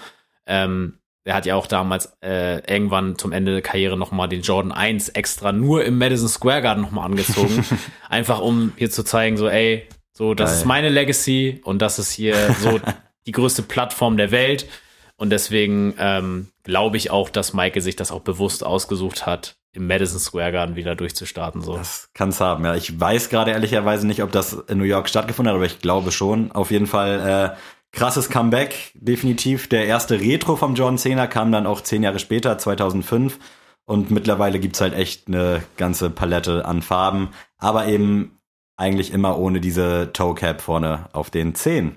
[0.47, 4.71] Ähm, er hat ja auch damals äh, irgendwann zum Ende der Karriere nochmal den Jordan
[4.71, 7.65] 1 extra nur im Madison Square Garden nochmal angezogen.
[8.09, 10.59] einfach um hier zu zeigen, so, ey, so, das Geil.
[10.61, 12.81] ist meine Legacy und das ist hier so
[13.27, 14.69] die größte Plattform der Welt.
[15.17, 19.89] Und deswegen ähm, glaube ich auch, dass Michael sich das auch bewusst ausgesucht hat, im
[19.89, 21.61] Madison Square Garden wieder durchzustarten.
[21.61, 21.77] So.
[21.77, 22.77] Das kann's haben, ja.
[22.77, 26.13] Ich weiß gerade ehrlicherweise nicht, ob das in New York stattgefunden hat, aber ich glaube
[26.13, 26.53] schon.
[26.53, 27.57] Auf jeden Fall äh,
[27.97, 29.69] krasses Comeback, definitiv.
[29.69, 33.39] Der erste Retro vom John Cena kam dann auch zehn Jahre später, 2005.
[33.87, 38.39] Und mittlerweile gibt's halt echt eine ganze Palette an Farben, aber eben
[38.77, 41.97] eigentlich immer ohne diese Toe Cap vorne auf den Zehen.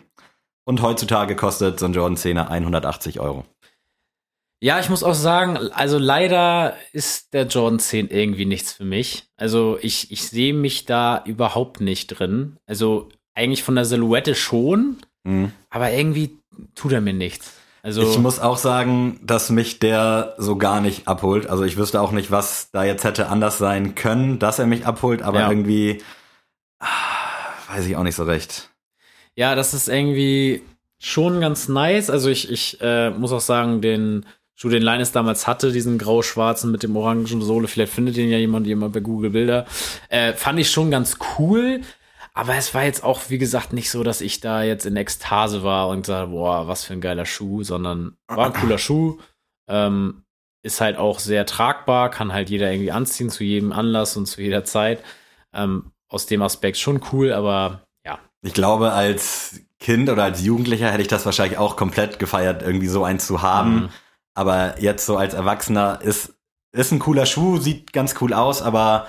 [0.65, 3.43] Und heutzutage kostet so ein Jordan 10er 180 Euro.
[4.61, 9.25] Ja, ich muss auch sagen, also leider ist der Jordan 10 irgendwie nichts für mich.
[9.35, 12.57] Also ich, ich sehe mich da überhaupt nicht drin.
[12.65, 14.97] Also eigentlich von der Silhouette schon,
[15.29, 15.51] Mhm.
[15.69, 16.37] aber irgendwie
[16.75, 17.53] tut er mir nichts.
[17.81, 21.47] Also Ich muss auch sagen, dass mich der so gar nicht abholt.
[21.47, 24.85] Also ich wüsste auch nicht, was da jetzt hätte anders sein können, dass er mich
[24.85, 25.49] abholt, aber Ja.
[25.49, 26.01] irgendwie
[26.79, 26.85] ah,
[27.73, 28.69] weiß ich auch nicht so recht.
[29.35, 30.61] Ja, das ist irgendwie
[30.99, 32.09] schon ganz nice.
[32.09, 34.25] Also ich, ich äh, muss auch sagen, den
[34.61, 38.67] den Linus damals hatte, diesen grau-schwarzen mit dem orangen Sohle, vielleicht findet den ja jemand,
[38.67, 39.65] jemand bei Google Bilder,
[40.09, 41.79] äh, fand ich schon ganz cool.
[42.39, 45.61] Aber es war jetzt auch, wie gesagt, nicht so, dass ich da jetzt in Ekstase
[45.61, 49.17] war und gesagt, boah, was für ein geiler Schuh, sondern war ein cooler Schuh.
[49.67, 50.23] Ähm,
[50.63, 54.41] ist halt auch sehr tragbar, kann halt jeder irgendwie anziehen, zu jedem Anlass und zu
[54.41, 55.03] jeder Zeit.
[55.53, 60.91] Ähm, aus dem Aspekt schon cool, aber ja, Ich glaube, als Kind oder als Jugendlicher
[60.91, 63.73] hätte ich das wahrscheinlich auch komplett gefeiert, irgendwie so einen zu haben.
[63.73, 63.89] Mhm.
[64.33, 66.35] Aber jetzt so als Erwachsener ist,
[66.71, 69.07] ist ein cooler Schuh, sieht ganz cool aus, aber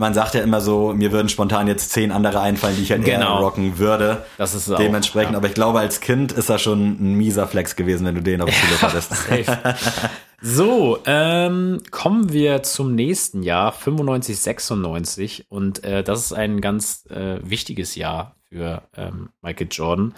[0.00, 3.04] man sagt ja immer so, mir würden spontan jetzt zehn andere einfallen, die ich halt
[3.04, 3.36] Genau.
[3.36, 4.24] eher rocken würde.
[4.38, 5.36] das ist auch, Dementsprechend, ja.
[5.38, 8.40] aber ich glaube, als Kind ist das schon ein mieser Flex gewesen, wenn du den
[8.40, 9.12] auf dem Schule hattest.
[10.42, 15.44] So, ähm, kommen wir zum nächsten Jahr, 95, 96.
[15.50, 20.14] Und äh, das ist ein ganz äh, wichtiges Jahr für ähm, Michael Jordan.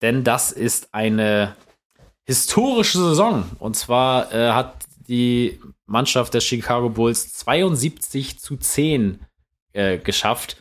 [0.00, 1.56] Denn das ist eine
[2.22, 3.46] historische Saison.
[3.58, 4.74] Und zwar äh, hat
[5.08, 9.20] die Mannschaft der Chicago Bulls 72 zu 10
[9.72, 10.56] äh, geschafft.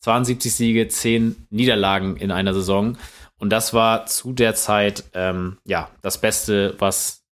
[0.00, 2.98] 72 Siege, 10 Niederlagen in einer Saison.
[3.38, 7.24] Und das war zu der Zeit ähm, ja das Beste, was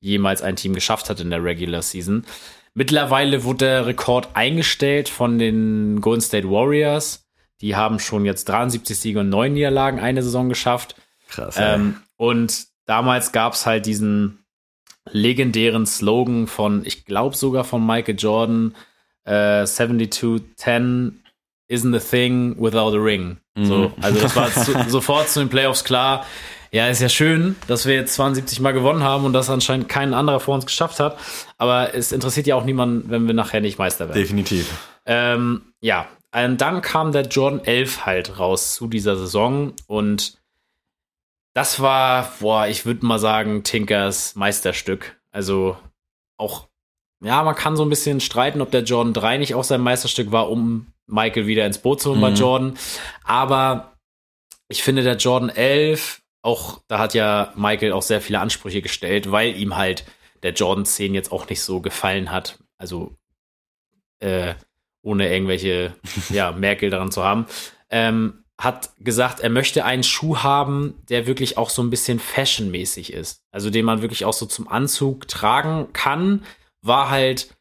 [0.00, 2.24] jemals ein Team geschafft hat in der Regular Season.
[2.72, 7.26] Mittlerweile wurde der Rekord eingestellt von den Golden State Warriors.
[7.60, 10.94] Die haben schon jetzt 73 Siege und 9 Niederlagen eine Saison geschafft.
[11.28, 11.56] Krass.
[11.58, 14.44] Ähm, und damals gab es halt diesen
[15.10, 18.74] legendären Slogan von, ich glaube sogar von Michael Jordan,
[19.24, 21.12] äh, 72-10
[21.70, 23.38] isn't a thing without a ring.
[23.62, 26.24] So, also das war zu, sofort zu den Playoffs klar.
[26.72, 30.14] Ja, ist ja schön, dass wir jetzt 72 Mal gewonnen haben und das anscheinend kein
[30.14, 31.18] anderer vor uns geschafft hat.
[31.58, 34.18] Aber es interessiert ja auch niemanden, wenn wir nachher nicht Meister werden.
[34.18, 34.70] Definitiv.
[35.04, 40.39] Ähm, ja, und dann kam der Jordan 11 halt raus zu dieser Saison und
[41.54, 45.20] das war, boah, ich würde mal sagen, Tinkers Meisterstück.
[45.30, 45.76] Also
[46.36, 46.68] auch,
[47.22, 50.32] ja, man kann so ein bisschen streiten, ob der Jordan 3 nicht auch sein Meisterstück
[50.32, 52.36] war, um Michael wieder ins Boot zu holen bei Mhm.
[52.36, 52.78] Jordan.
[53.24, 53.96] Aber
[54.68, 59.30] ich finde, der Jordan 11, auch da hat ja Michael auch sehr viele Ansprüche gestellt,
[59.30, 60.04] weil ihm halt
[60.42, 62.58] der Jordan 10 jetzt auch nicht so gefallen hat.
[62.78, 63.16] Also,
[64.20, 64.54] äh,
[65.02, 65.94] ohne irgendwelche,
[66.30, 67.46] ja, Merkel daran zu haben.
[67.90, 73.12] Ähm, hat gesagt, er möchte einen Schuh haben, der wirklich auch so ein bisschen fashionmäßig
[73.12, 73.42] ist.
[73.50, 76.44] Also den man wirklich auch so zum Anzug tragen kann,
[76.82, 77.56] war halt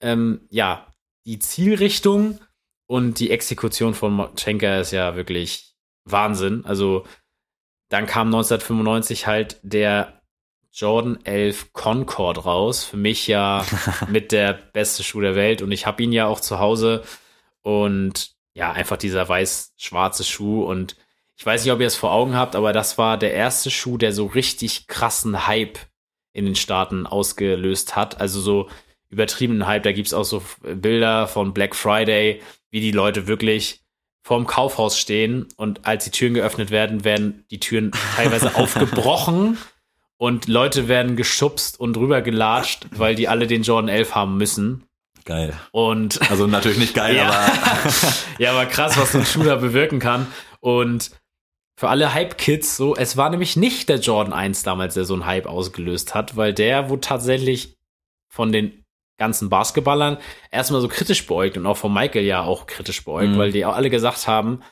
[0.00, 0.86] ähm, ja
[1.26, 2.40] die Zielrichtung
[2.86, 5.74] und die Exekution von Schenker ist ja wirklich
[6.06, 6.64] Wahnsinn.
[6.64, 7.04] Also
[7.90, 10.22] dann kam 1995 halt der
[10.72, 12.84] Jordan 11 Concord raus.
[12.84, 13.66] Für mich ja
[14.08, 17.02] mit der beste Schuh der Welt und ich habe ihn ja auch zu Hause
[17.60, 20.96] und ja, einfach dieser weiß-schwarze Schuh und
[21.36, 23.96] ich weiß nicht, ob ihr es vor Augen habt, aber das war der erste Schuh,
[23.96, 25.78] der so richtig krassen Hype
[26.32, 28.20] in den Staaten ausgelöst hat.
[28.20, 28.68] Also so
[29.10, 29.84] übertriebenen Hype.
[29.84, 33.82] Da gibt's auch so Bilder von Black Friday, wie die Leute wirklich
[34.24, 39.56] vorm Kaufhaus stehen und als die Türen geöffnet werden, werden die Türen teilweise aufgebrochen
[40.16, 44.87] Und Leute werden geschubst und rübergelatscht, weil die alle den Jordan 11 haben müssen.
[45.28, 45.52] Geil.
[45.72, 47.28] Und Also natürlich nicht geil, Ja.
[47.28, 47.52] aber
[48.38, 50.26] ja, aber krass, was so ein Schuh da bewirken kann.
[50.60, 51.10] Und
[51.78, 55.26] für alle Hype-Kids so, es war nämlich nicht der Jordan 1 damals, der so einen
[55.26, 57.76] Hype ausgelöst hat, weil der wurde tatsächlich
[58.32, 58.84] von den
[59.18, 60.16] ganzen Basketballern
[60.50, 63.38] erstmal so kritisch beäugt und auch von Michael ja auch kritisch beäugt, Mhm.
[63.38, 64.62] weil die auch alle gesagt haben,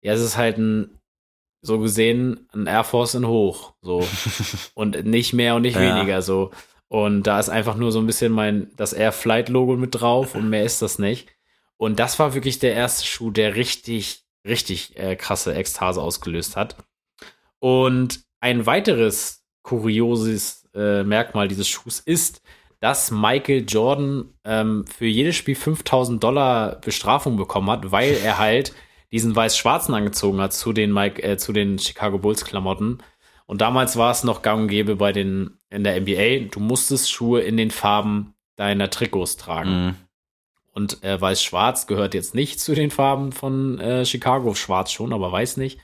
[0.00, 0.98] ja, es ist halt ein,
[1.62, 4.08] so gesehen, ein Air Force in hoch, so.
[4.74, 5.94] und nicht mehr und nicht Ja.
[5.96, 6.52] weniger, so.
[6.90, 10.34] Und da ist einfach nur so ein bisschen mein, das Air Flight Logo mit drauf
[10.34, 11.28] und mehr ist das nicht.
[11.76, 16.76] Und das war wirklich der erste Schuh, der richtig, richtig äh, krasse Ekstase ausgelöst hat.
[17.60, 22.42] Und ein weiteres kurioses äh, Merkmal dieses Schuhs ist,
[22.80, 28.74] dass Michael Jordan ähm, für jedes Spiel 5000 Dollar Bestrafung bekommen hat, weil er halt
[29.12, 32.98] diesen weiß-schwarzen angezogen hat zu den, Mike, äh, zu den Chicago Bulls Klamotten.
[33.46, 37.10] Und damals war es noch gang und gäbe bei den, in der NBA, du musstest
[37.10, 39.86] Schuhe in den Farben deiner Trikots tragen.
[39.86, 39.96] Mhm.
[40.72, 45.32] Und äh, weiß-schwarz gehört jetzt nicht zu den Farben von äh, Chicago, schwarz schon, aber
[45.32, 45.80] weiß nicht.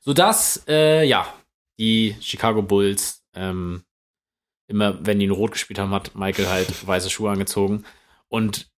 [0.00, 1.32] Sodass, äh, ja,
[1.78, 3.82] die Chicago Bulls, ähm,
[4.66, 7.84] immer, wenn die in Rot gespielt haben, hat Michael halt weiße Schuhe angezogen.
[8.28, 8.69] Und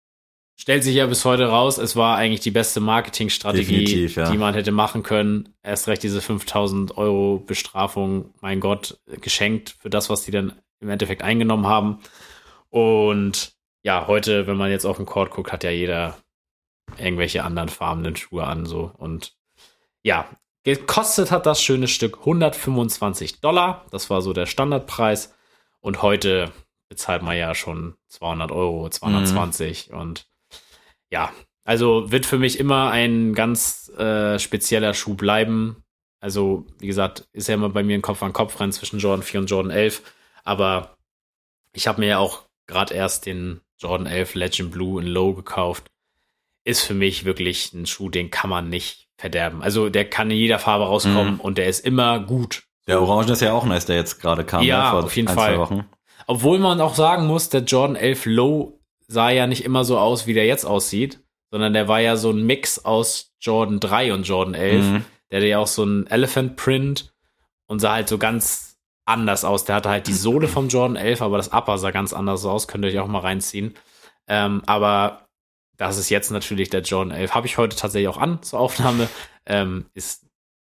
[0.56, 4.30] stellt sich ja bis heute raus, es war eigentlich die beste Marketingstrategie, ja.
[4.30, 5.54] die man hätte machen können.
[5.62, 10.88] Erst recht diese 5000 Euro Bestrafung, mein Gott, geschenkt für das, was die dann im
[10.88, 12.00] Endeffekt eingenommen haben.
[12.70, 16.16] Und ja, heute, wenn man jetzt auf den Court guckt, hat ja jeder
[16.98, 18.92] irgendwelche anderen farbenen Schuhe an, so.
[18.96, 19.34] Und
[20.02, 20.28] ja,
[20.64, 23.86] gekostet hat das schöne Stück 125 Dollar.
[23.90, 25.34] Das war so der Standardpreis.
[25.80, 26.52] Und heute
[26.88, 29.92] bezahlt man ja schon 200 Euro, 220.
[29.92, 30.26] Und
[31.12, 31.30] ja,
[31.64, 35.84] also wird für mich immer ein ganz äh, spezieller Schuh bleiben.
[36.20, 39.22] Also, wie gesagt, ist ja immer bei mir ein Kopf an Kopf rennen zwischen Jordan
[39.22, 40.02] 4 und Jordan 11.
[40.44, 40.96] Aber
[41.72, 45.90] ich habe mir ja auch gerade erst den Jordan 11 Legend Blue in Low gekauft.
[46.64, 49.62] Ist für mich wirklich ein Schuh, den kann man nicht verderben.
[49.62, 51.40] Also der kann in jeder Farbe rauskommen Mhm.
[51.40, 52.62] und der ist immer gut.
[52.86, 55.28] Der Orange ist ja auch nice, der jetzt gerade kam, Ja, ne, vor auf jeden
[55.28, 55.54] ein, Fall.
[55.54, 55.84] zwei Wochen.
[56.28, 58.80] Obwohl man auch sagen muss, der Jordan 11 Low
[59.12, 61.20] sah ja nicht immer so aus, wie der jetzt aussieht,
[61.50, 64.84] sondern der war ja so ein Mix aus Jordan 3 und Jordan 11.
[64.84, 65.04] Mhm.
[65.30, 67.14] Der hatte ja auch so einen Elephant Print
[67.66, 69.64] und sah halt so ganz anders aus.
[69.64, 72.68] Der hatte halt die Sohle vom Jordan 11, aber das Upper sah ganz anders aus.
[72.68, 73.74] Könnt ihr euch auch mal reinziehen.
[74.28, 75.28] Ähm, aber
[75.76, 77.34] das ist jetzt natürlich der Jordan 11.
[77.34, 79.08] Habe ich heute tatsächlich auch an zur Aufnahme.
[79.44, 80.24] Ähm, ist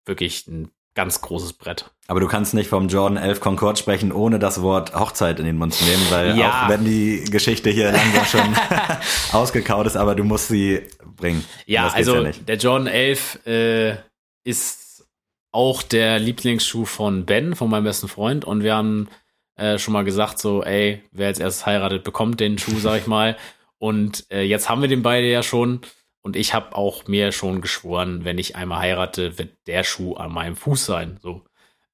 [0.07, 1.91] wirklich ein ganz großes Brett.
[2.09, 5.57] Aber du kannst nicht vom Jordan 11 Concorde sprechen, ohne das Wort Hochzeit in den
[5.57, 6.65] Mund zu nehmen, weil Ja.
[6.65, 8.57] auch wenn die Geschichte hier langsam schon
[9.33, 10.83] ausgekaut ist, aber du musst sie
[11.17, 11.45] bringen.
[11.67, 13.97] Ja, also ja der Jordan 11 äh,
[14.45, 15.05] ist
[15.53, 18.45] auch der Lieblingsschuh von Ben, von meinem besten Freund.
[18.45, 19.09] Und wir haben
[19.57, 23.07] äh, schon mal gesagt, so, ey, wer als erstes heiratet, bekommt den Schuh, sag ich
[23.07, 23.37] mal.
[23.79, 25.81] Und äh, jetzt haben wir den beide ja schon.
[26.23, 30.33] Und ich habe auch mir schon geschworen, wenn ich einmal heirate, wird der Schuh an
[30.33, 31.19] meinem Fuß sein.
[31.23, 31.45] So.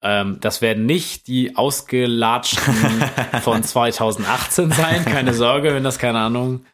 [0.01, 2.73] Ähm, das werden nicht die ausgelatschten
[3.41, 5.05] von 2018 sein.
[5.05, 6.65] Keine Sorge, wenn das, keine Ahnung,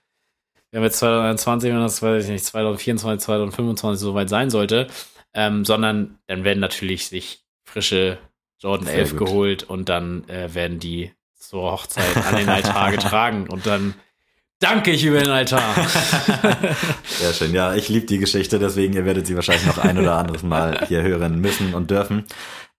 [0.71, 4.87] wenn wir 2021, wenn das, weiß ich nicht, 2024, 2025 soweit sein sollte,
[5.35, 8.17] ähm, sondern dann werden natürlich sich frische
[8.59, 9.27] Jordan Sehr 11 gut.
[9.27, 13.93] geholt und dann äh, werden die zur Hochzeit an den Altar getragen und dann
[14.63, 15.62] danke ich über den Altar.
[17.06, 17.54] Sehr schön.
[17.54, 20.86] Ja, ich liebe die Geschichte, deswegen ihr werdet sie wahrscheinlich noch ein oder anderes Mal
[20.88, 22.26] hier hören müssen und dürfen.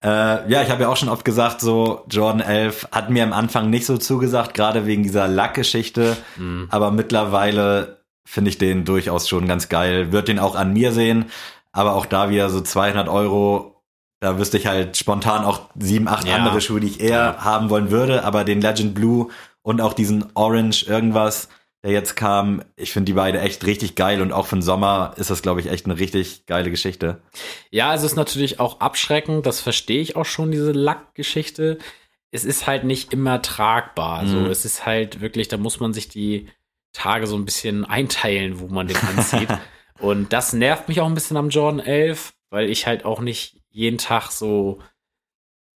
[0.02, 3.32] Äh, ja, ich habe ja auch schon oft gesagt, so Jordan 11 hat mir am
[3.32, 6.16] Anfang nicht so zugesagt, gerade wegen dieser Lackgeschichte.
[6.36, 6.66] Mhm.
[6.70, 10.12] Aber mittlerweile finde ich den durchaus schon ganz geil.
[10.12, 11.26] Wird den auch an mir sehen,
[11.72, 13.82] aber auch da wieder so 200 Euro.
[14.20, 16.36] Da wüsste ich halt spontan auch sieben, acht Ja.
[16.36, 17.44] andere Schuhe, die ich eher Ja.
[17.44, 18.24] haben wollen würde.
[18.24, 19.28] Aber den Legend Blue
[19.62, 21.48] und auch diesen Orange irgendwas,
[21.84, 24.20] der jetzt kam, ich finde die beide echt richtig geil.
[24.22, 27.20] Und auch für den Sommer ist das, glaube ich, echt eine richtig geile Geschichte.
[27.70, 31.78] Ja, es ist natürlich auch abschreckend, das verstehe ich auch schon, diese Lackgeschichte.
[32.30, 34.26] Es ist halt nicht immer tragbar.
[34.26, 34.46] So, Mhm.
[34.46, 36.48] es ist halt wirklich, da muss man sich die
[36.92, 39.48] Tage so ein bisschen einteilen, wo man den anzieht.
[40.00, 43.60] Und das nervt mich auch ein bisschen am Jordan 11, weil ich halt auch nicht
[43.70, 44.80] jeden Tag so,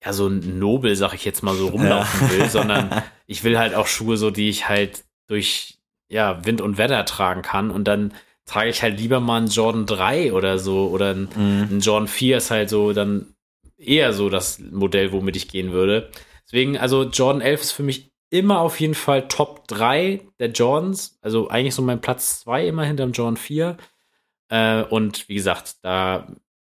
[0.05, 3.87] ja, so nobel, sag ich jetzt mal, so rumlaufen will, sondern ich will halt auch
[3.87, 5.78] Schuhe, so die ich halt durch
[6.09, 7.71] ja, Wind und Wetter tragen kann.
[7.71, 8.15] Und dann
[8.47, 11.69] trage ich halt lieber mal einen Jordan 3 oder so oder ein, Mhm.
[11.71, 13.35] ein Jordan 4 ist halt so dann
[13.77, 16.11] eher so das Modell, womit ich gehen würde.
[16.47, 21.19] Deswegen, also Jordan 11 ist für mich immer auf jeden Fall Top 3 der Jordans.
[21.23, 23.77] Also eigentlich so mein Platz 2 immer hinterm Jordan 4.
[24.49, 26.27] Äh, und wie gesagt, da,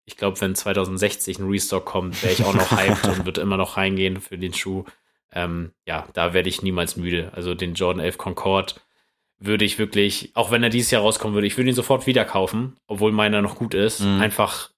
[0.06, 3.58] ich glaube, wenn 2060 ein Restock kommt, wäre ich auch noch hyped und würde immer
[3.58, 4.84] noch reingehen für den Schuh.
[5.34, 7.32] Ähm, ja, da werde ich niemals müde.
[7.34, 8.74] Also den Jordan 11 Concorde
[9.41, 12.23] würde ich wirklich, auch wenn er dieses Jahr rauskommen würde, ich würde ihn sofort wieder
[12.25, 13.99] kaufen, obwohl meiner noch gut ist.
[14.01, 14.21] Mhm.
[14.21, 14.69] Einfach,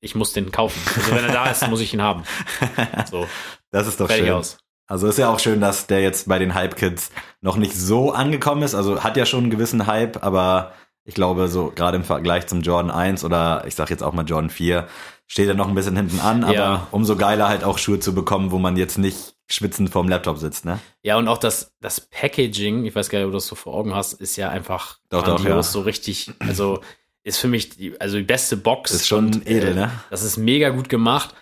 [0.00, 0.80] ich muss den kaufen.
[0.94, 2.22] Also wenn er da ist, muss ich ihn haben.
[3.10, 3.26] So,
[3.70, 4.34] Das ist doch fertig schön.
[4.34, 4.58] aus.
[4.86, 8.62] Also ist ja auch schön, dass der jetzt bei den Hype-Kids noch nicht so angekommen
[8.62, 8.74] ist.
[8.74, 10.72] Also hat ja schon einen gewissen Hype, aber
[11.04, 14.24] ich glaube, so gerade im Vergleich zum Jordan 1 oder ich sag jetzt auch mal
[14.24, 14.86] Jordan 4,
[15.26, 16.86] steht er noch ein bisschen hinten an, aber Ja.
[16.90, 20.64] umso geiler halt auch Schuhe zu bekommen, wo man jetzt nicht schwitzend vorm Laptop sitzt,
[20.64, 20.78] ne?
[21.02, 23.74] Ja, und auch das, das Packaging, ich weiß gar nicht, ob du das so vor
[23.74, 25.62] Augen hast, ist ja einfach Doch, doch, ja.
[25.62, 26.80] so richtig, also
[27.24, 28.90] ist für mich die, also die beste Box.
[28.92, 29.90] Ist schon und, edel, äh, ne?
[30.10, 31.34] Das ist mega gut gemacht.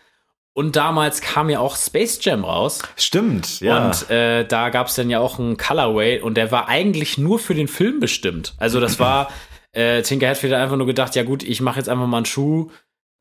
[0.52, 2.80] Und damals kam ja auch Space Jam raus.
[2.96, 3.86] Stimmt, ja.
[3.86, 7.38] Und äh, da gab es dann ja auch einen Colorway und der war eigentlich nur
[7.38, 8.54] für den Film bestimmt.
[8.58, 9.30] Also das war,
[9.72, 12.26] äh, Tinker Hatfield hat einfach nur gedacht, ja gut, ich mache jetzt einfach mal einen
[12.26, 12.70] Schuh,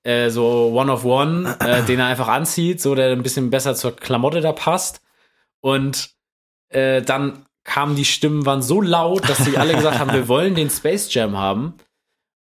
[0.04, 3.76] äh, so One of One, äh, den er einfach anzieht, so der ein bisschen besser
[3.76, 5.02] zur Klamotte da passt.
[5.62, 6.12] Und
[6.70, 10.56] äh, dann kamen die Stimmen, waren so laut, dass sie alle gesagt haben, wir wollen
[10.56, 11.76] den Space Jam haben.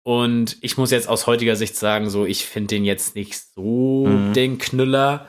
[0.05, 4.05] Und ich muss jetzt aus heutiger Sicht sagen, so, ich finde den jetzt nicht so
[4.07, 4.33] Mhm.
[4.33, 5.27] den Knüller.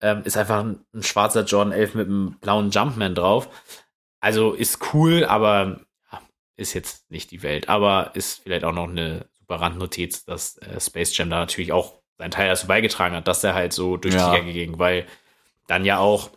[0.00, 3.48] Ähm, ist einfach ein, ein schwarzer Jordan 11 mit einem blauen Jumpman drauf.
[4.20, 5.80] Also ist cool, aber
[6.56, 7.68] ist jetzt nicht die Welt.
[7.68, 12.00] Aber ist vielleicht auch noch eine super Randnotiz, dass äh, Space Jam da natürlich auch
[12.16, 14.30] seinen Teil dazu beigetragen hat, dass er halt so durch Ja.
[14.30, 15.06] die Decke ging, weil
[15.66, 16.30] dann ja auch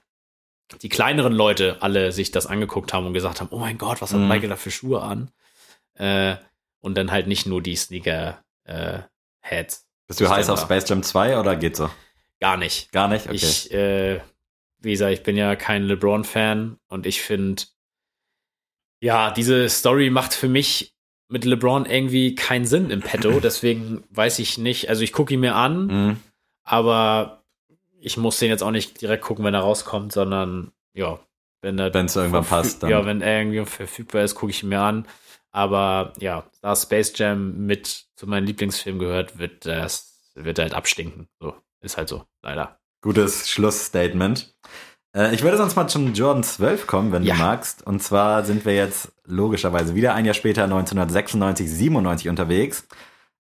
[0.82, 4.12] die kleineren Leute alle sich das angeguckt haben und gesagt haben, oh mein Gott, was
[4.14, 4.28] hat Mhm.
[4.28, 5.32] Michael da für Schuhe an?
[5.96, 6.36] Äh,
[6.82, 9.00] und dann halt nicht nur die Sneaker äh,
[9.40, 9.88] Heads.
[10.08, 10.60] Bist du heiß auf.
[10.62, 11.90] Space Jam 2 oder geht so?
[12.40, 12.92] Gar nicht.
[12.92, 13.26] Gar nicht?
[13.28, 13.36] Okay.
[13.36, 14.20] Ich, äh,
[14.80, 17.64] wie gesagt, ich bin ja kein LeBron-Fan und ich finde,
[19.02, 20.94] ja, diese Story macht für mich
[21.30, 23.40] mit LeBron irgendwie keinen Sinn im Petto.
[23.44, 24.90] Deswegen weiß ich nicht.
[24.90, 26.18] Also ich gucke ihn mir an, Mhm.
[26.64, 27.44] aber
[28.00, 31.20] ich muss den jetzt auch nicht direkt gucken, wenn er rauskommt, sondern ja,
[31.62, 32.90] wenn er es irgendwann passt, dann.
[32.90, 35.08] Ja, wenn er irgendwie verfügbar ist, gucke ich ihn mir an.
[35.52, 40.76] Aber ja, da Space Jam mit zu meinen Lieblingsfilmen gehört, wird das wird er halt
[40.76, 41.28] abstinken.
[41.40, 42.80] So ist halt so, leider.
[43.02, 44.56] Gutes Schlussstatement.
[45.18, 47.34] Äh, ich würde sonst mal zum Jordan 12 kommen, wenn Ja.
[47.36, 47.86] du magst.
[47.86, 52.88] Und zwar sind wir jetzt logischerweise wieder ein Jahr später, 1996, 97 unterwegs.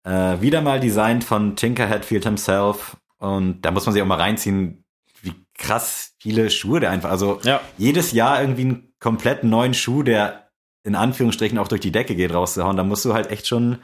[0.05, 2.97] Äh, wieder mal designt von Tinker Hatfield himself.
[3.19, 4.85] Und da muss man sich auch mal reinziehen,
[5.23, 7.61] wie krass viele Schuhe der einfach, also Ja.
[7.79, 10.51] jedes Jahr irgendwie einen komplett neuen Schuh, der
[10.83, 12.77] in Anführungsstrichen auch durch die Decke geht, rauszuhauen.
[12.77, 13.79] Da musst du halt echt schon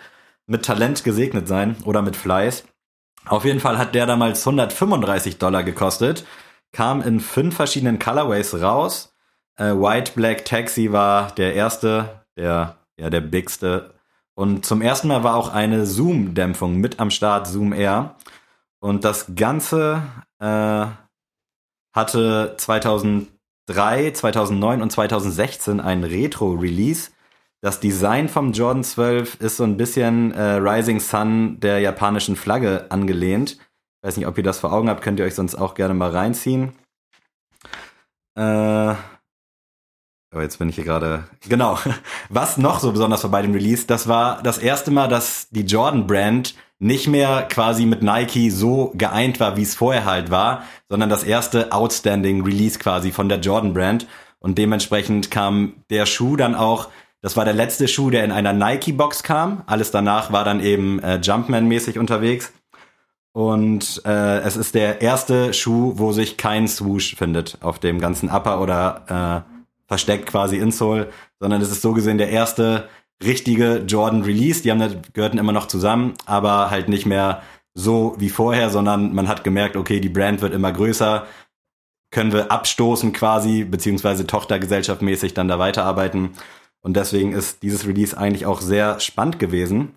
[0.46, 2.64] mit Talent gesegnet sein oder mit Fleiß.
[3.26, 6.24] Auf jeden Fall hat der damals 135 Dollar gekostet,
[6.72, 9.14] kam in fünf verschiedenen Colorways raus.
[9.56, 13.94] Äh, White Black Taxi war der erste, der, ja, der bigste.
[14.34, 18.16] Und zum ersten Mal war auch eine Zoom-Dämpfung mit am Start, Zoom Air.
[18.80, 20.02] Und das Ganze
[20.38, 20.86] äh,
[21.92, 27.10] hatte 2003, 2009 und 2016 ein Retro-Release.
[27.60, 32.86] Das Design vom Jordan 12 ist so ein bisschen äh, Rising Sun der japanischen Flagge
[32.88, 33.58] angelehnt.
[34.02, 35.92] Ich weiß nicht, ob ihr das vor Augen habt, könnt ihr euch sonst auch gerne
[35.92, 36.72] mal reinziehen.
[38.34, 38.94] Äh,
[40.34, 41.24] oh, jetzt bin ich hier gerade.
[41.46, 41.78] Genau.
[42.30, 45.66] Was noch so besonders war bei dem Release, das war das erste Mal, dass die
[45.66, 50.64] Jordan Brand nicht mehr quasi mit Nike so geeint war, wie es vorher halt war,
[50.88, 54.06] sondern das erste Outstanding Release quasi von der Jordan Brand.
[54.38, 56.88] Und dementsprechend kam der Schuh dann auch,
[57.20, 59.62] das war der letzte Schuh, der in einer Nike-Box kam.
[59.66, 62.50] Alles danach war dann eben äh, Jumpman-mäßig unterwegs.
[63.32, 68.28] Und äh, es ist der erste Schuh, wo sich kein Swoosh findet auf dem ganzen
[68.28, 72.88] Upper oder äh, versteckt quasi Insole, sondern es ist so gesehen der erste
[73.22, 74.62] richtige Jordan Release.
[74.62, 77.42] Die haben gehörten immer noch zusammen, aber halt nicht mehr
[77.74, 81.26] so wie vorher, sondern man hat gemerkt, okay, die Brand wird immer größer,
[82.10, 86.30] können wir abstoßen quasi, beziehungsweise Tochtergesellschaftmäßig dann da weiterarbeiten.
[86.80, 89.94] Und deswegen ist dieses Release eigentlich auch sehr spannend gewesen.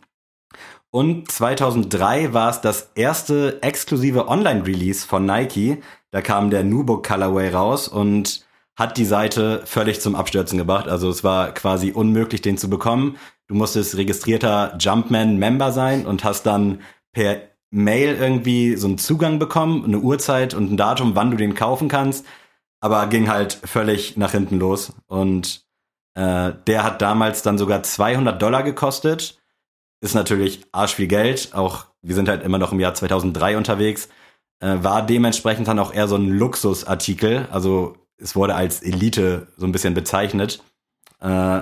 [0.93, 5.81] Und 2003 war es das erste exklusive Online-Release von Nike.
[6.11, 10.87] Da kam der Nubuck Colorway raus und hat die Seite völlig zum Abstürzen gebracht.
[10.87, 13.17] Also es war quasi unmöglich, den zu bekommen.
[13.47, 19.85] Du musstest registrierter Jumpman-Member sein und hast dann per Mail irgendwie so einen Zugang bekommen,
[19.85, 22.23] eine Uhrzeit und ein Datum, wann du den kaufen kannst.
[22.81, 24.93] Aber ging halt völlig nach hinten los.
[25.07, 25.65] Und
[26.13, 29.42] äh, der hat damals dann sogar 200 Dollar gekostet.
[30.03, 31.51] Ist natürlich arsch viel Geld.
[31.53, 34.09] Auch wir sind halt immer noch im Jahr 2003 unterwegs.
[34.59, 37.47] Äh, war dementsprechend dann auch eher so ein Luxusartikel.
[37.51, 40.61] Also es wurde als Elite so ein bisschen bezeichnet.
[41.21, 41.61] Äh,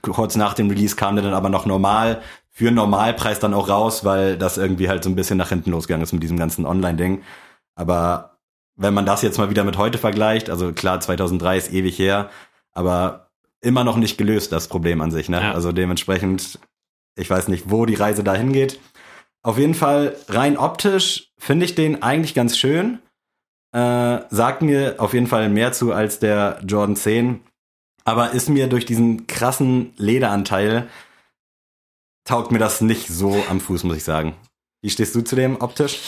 [0.00, 3.68] kurz nach dem Release kam der dann aber noch normal für einen Normalpreis dann auch
[3.68, 6.64] raus, weil das irgendwie halt so ein bisschen nach hinten losgegangen ist mit diesem ganzen
[6.64, 7.22] Online-Ding.
[7.74, 8.38] Aber
[8.76, 12.30] wenn man das jetzt mal wieder mit heute vergleicht, also klar, 2003 ist ewig her,
[12.72, 13.28] aber
[13.60, 15.28] immer noch nicht gelöst, das Problem an sich.
[15.28, 15.42] Ne?
[15.42, 15.52] Ja.
[15.52, 16.58] Also dementsprechend,
[17.16, 18.80] ich weiß nicht, wo die Reise dahin geht.
[19.42, 22.98] Auf jeden Fall rein optisch finde ich den eigentlich ganz schön.
[23.72, 27.40] Äh, sagt mir auf jeden Fall mehr zu als der Jordan 10.
[28.04, 30.88] Aber ist mir durch diesen krassen Lederanteil
[32.24, 34.34] taugt mir das nicht so am Fuß, muss ich sagen.
[34.82, 35.98] Wie stehst du zu dem optisch?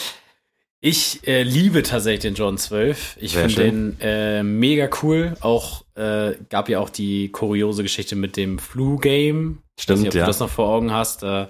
[0.79, 3.17] Ich äh, liebe tatsächlich den Jordan 12.
[3.19, 5.35] Ich finde den äh, mega cool.
[5.41, 9.57] Auch äh, gab ja auch die kuriose Geschichte mit dem Flu-Game.
[9.57, 10.21] Ich weiß Stimmt, nicht, ob ja.
[10.21, 11.23] du das noch vor Augen hast.
[11.23, 11.47] Äh,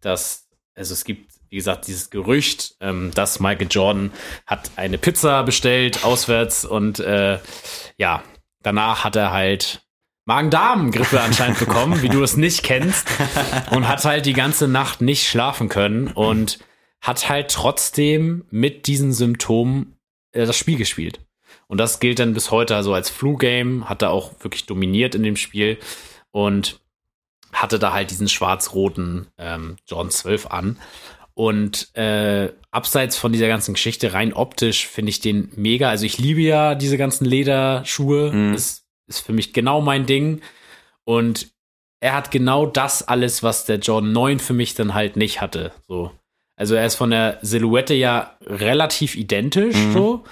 [0.00, 4.12] dass, also es gibt, wie gesagt, dieses Gerücht, ähm, dass Michael Jordan
[4.46, 7.38] hat eine Pizza bestellt auswärts und äh,
[7.96, 8.22] ja,
[8.62, 9.82] danach hat er halt
[10.26, 13.06] Magen-Darm-Grippe anscheinend bekommen, wie du es nicht kennst,
[13.70, 16.58] und hat halt die ganze Nacht nicht schlafen können und
[17.00, 19.96] hat halt trotzdem mit diesen Symptomen
[20.32, 21.20] äh, das Spiel gespielt.
[21.66, 25.22] Und das gilt dann bis heute also als Flu-Game, hat er auch wirklich dominiert in
[25.22, 25.78] dem Spiel
[26.30, 26.80] und
[27.54, 30.78] hatte da halt diesen schwarz-roten ähm, Jordan 12 an.
[31.34, 35.88] Und äh, abseits von dieser ganzen Geschichte, rein optisch, finde ich den mega.
[35.88, 38.30] Also ich liebe ja diese ganzen Lederschuhe.
[38.32, 38.54] Mhm.
[38.54, 40.42] Ist, ist für mich genau mein Ding.
[41.04, 41.48] Und
[42.00, 45.72] er hat genau das alles, was der Jordan 9 für mich dann halt nicht hatte.
[45.88, 46.12] So.
[46.56, 49.92] Also er ist von der Silhouette ja relativ identisch, Mhm.
[49.92, 50.24] so,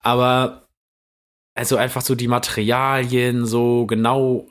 [0.00, 0.68] aber
[1.54, 4.46] also einfach so die Materialien so genau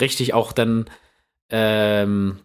[0.00, 0.90] richtig auch dann,
[1.50, 2.40] ähm,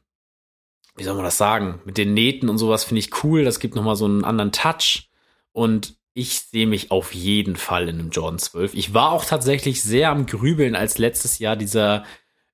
[0.95, 3.43] wie soll man das sagen, mit den Nähten und sowas finde ich cool.
[3.43, 5.09] Das gibt nochmal so einen anderen Touch
[5.51, 8.73] und ich sehe mich auf jeden Fall in einem Jordan 12.
[8.73, 12.03] Ich war auch tatsächlich sehr am Grübeln, als letztes Jahr dieser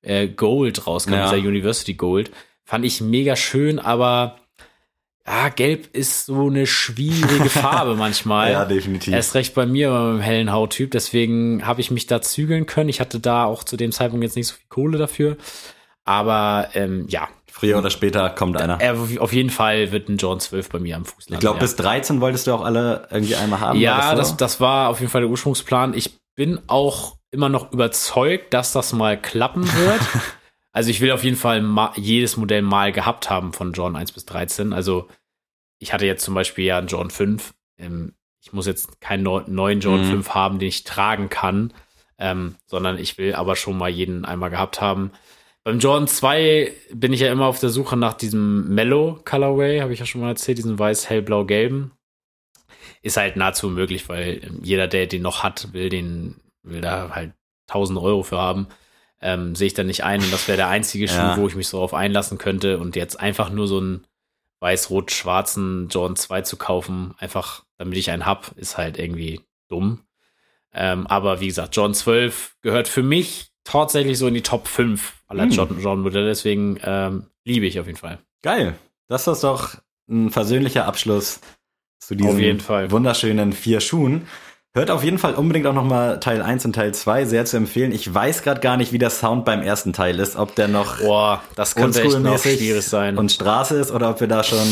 [0.03, 1.33] äh, Gold rauskam, Ja.
[1.33, 2.31] dieser University Gold.
[2.63, 4.37] Fand ich mega schön, aber
[5.25, 8.51] ja, gelb ist so eine schwierige Farbe manchmal.
[8.51, 9.13] Ja, definitiv.
[9.13, 10.91] Erst recht bei mir, beim hellen Hauttyp.
[10.91, 12.89] Deswegen habe ich mich da zügeln können.
[12.89, 15.35] Ich hatte da auch zu dem Zeitpunkt jetzt nicht so viel Kohle dafür.
[16.07, 18.79] Aber ähm, ja, Früher oder später kommt einer.
[18.79, 21.33] er, auf jeden Fall wird ein John 12 bei mir am Fuß landen.
[21.35, 21.61] Ich glaube, ja.
[21.61, 23.79] bis 13 wolltest du auch alle irgendwie einmal haben.
[23.79, 24.35] Ja, das, so?
[24.35, 25.93] das war auf jeden Fall der Ursprungsplan.
[25.95, 29.99] Ich bin auch immer noch überzeugt, dass das mal klappen wird.
[30.71, 31.63] also ich will auf jeden Fall
[31.95, 34.71] jedes Modell mal gehabt haben von John 1 bis 13.
[34.71, 35.07] Also
[35.79, 37.53] ich hatte jetzt zum Beispiel ja einen John 5.
[37.79, 40.09] Ähm, ich muss jetzt keinen neu- neuen John Mhm.
[40.11, 41.73] 5 haben, den ich tragen kann,
[42.19, 45.11] ähm, sondern ich will aber schon mal jeden einmal gehabt haben.
[45.67, 49.91] Beim Jordan 2 bin ich ja immer auf der Suche nach diesem Mellow Colorway, habe
[49.91, 51.91] ich ja schon mal erzählt, diesen weiß, hellblau, gelben.
[53.01, 57.33] Ist halt nahezu möglich, weil jeder, der den noch hat, will den, will da halt
[57.67, 58.67] 1000 Euro für haben.
[59.19, 61.37] Ähm, sehe ich dann nicht ein und das wäre der einzige Schuh, Ja.
[61.37, 64.07] wo ich mich so auf einlassen könnte und jetzt einfach nur so einen
[64.61, 70.05] weiß-rot-schwarzen Jordan 2 zu kaufen, einfach damit ich einen hab, ist halt irgendwie dumm.
[70.73, 75.13] Ähm, aber wie gesagt, Jordan 12 gehört für mich tatsächlich so in die Top 5
[75.27, 75.51] aller Hm.
[75.51, 78.19] Jordan, Jordan Modelle, deswegen ähm, liebe ich auf jeden Fall.
[78.41, 78.75] Geil.
[79.07, 79.75] Das ist doch
[80.09, 81.39] ein versöhnlicher Abschluss
[81.99, 82.91] zu diesen Auf jeden Fall.
[82.91, 84.27] wunderschönen vier Schuhen.
[84.73, 87.91] Hört auf jeden Fall unbedingt auch nochmal Teil 1 und Teil 2 sehr zu empfehlen.
[87.91, 90.99] Ich weiß gerade gar nicht, wie der Sound beim ersten Teil ist, ob der noch
[90.99, 93.17] Boah, das könnte echt noch schwierig sein.
[93.17, 94.67] und Straße ist oder ob wir da schon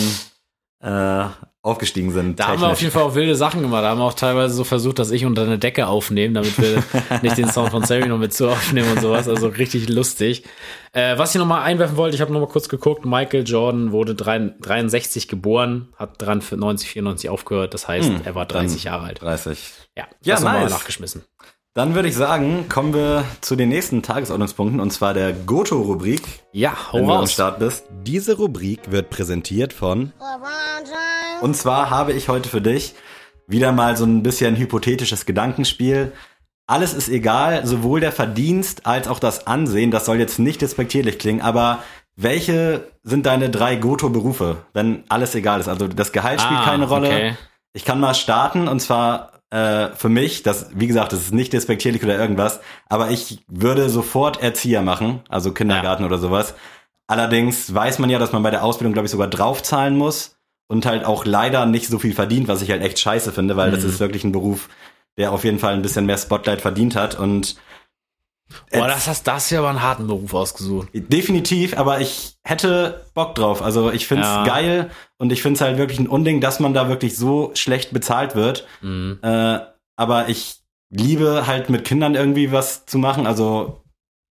[0.81, 1.25] äh,
[1.61, 2.39] aufgestiegen sind.
[2.39, 3.83] Da haben wir auf jeden Fall auch wilde Sachen gemacht.
[3.83, 6.83] Da haben wir auch teilweise so versucht, dass ich unter eine Decke aufnehme, damit wir
[7.23, 9.27] nicht den Sound von Sari noch mit zu aufnehmen und sowas.
[9.27, 10.43] Also richtig lustig.
[10.91, 13.03] Äh, was ich nochmal einwerfen wollte, ich habe nochmal kurz geguckt.
[13.05, 17.73] Michael Jordan wurde 3 63 geboren, hat 93, 94 aufgehört.
[17.73, 19.21] Das heißt, Hm, er war 30 Jahre alt.
[19.23, 19.73] 30.
[19.97, 20.69] Ja, Ja, das nice.
[20.71, 21.23] nachgeschmissen.
[21.77, 26.21] Dann würde ich sagen, kommen wir zu den nächsten Tagesordnungspunkten und zwar der Goto-Rubrik,
[26.53, 27.27] Ja, hau wenn du am.
[27.27, 27.85] Start bist.
[28.03, 30.13] Diese Rubrik wird präsentiert von.
[31.41, 32.95] Und zwar habe ich heute für dich
[33.47, 36.13] wieder mal so ein bisschen hypothetisches Gedankenspiel.
[36.65, 39.91] Alles ist egal, sowohl der Verdienst als auch das Ansehen.
[39.91, 41.79] Das soll jetzt nicht despektierlich klingen, aber
[42.15, 45.67] welche sind deine drei Goto-Berufe, wenn alles egal ist?
[45.67, 47.07] Also das Gehalt spielt Ah, keine Rolle.
[47.09, 47.35] okay.
[47.73, 51.53] Ich kann mal starten und zwar äh, für mich, das, wie gesagt, das ist nicht
[51.53, 56.55] despektierlich oder irgendwas, aber ich würde sofort Erzieher machen, also Kindergarten oder sowas.
[57.07, 60.37] Allerdings weiß man ja, dass man bei der Ausbildung, glaube ich, sogar draufzahlen muss
[60.67, 63.71] und halt auch leider nicht so viel verdient, was ich halt echt scheiße finde, weil
[63.71, 63.89] das Mhm.
[63.89, 64.69] ist wirklich ein Beruf,
[65.17, 67.55] der auf jeden Fall ein bisschen mehr Spotlight verdient hat und
[68.71, 70.89] Boah, das hast das ja aber einen harten Beruf ausgesucht.
[70.93, 73.61] Definitiv, aber ich hätte Bock drauf.
[73.61, 74.43] Also ich find's Ja.
[74.43, 78.35] geil und ich find's halt wirklich ein Unding, dass man da wirklich so schlecht bezahlt
[78.35, 78.67] wird.
[78.81, 79.19] Mhm.
[79.23, 79.59] Äh,
[79.95, 80.57] aber ich
[80.91, 83.25] liebe halt mit Kindern irgendwie was zu machen.
[83.25, 83.81] Also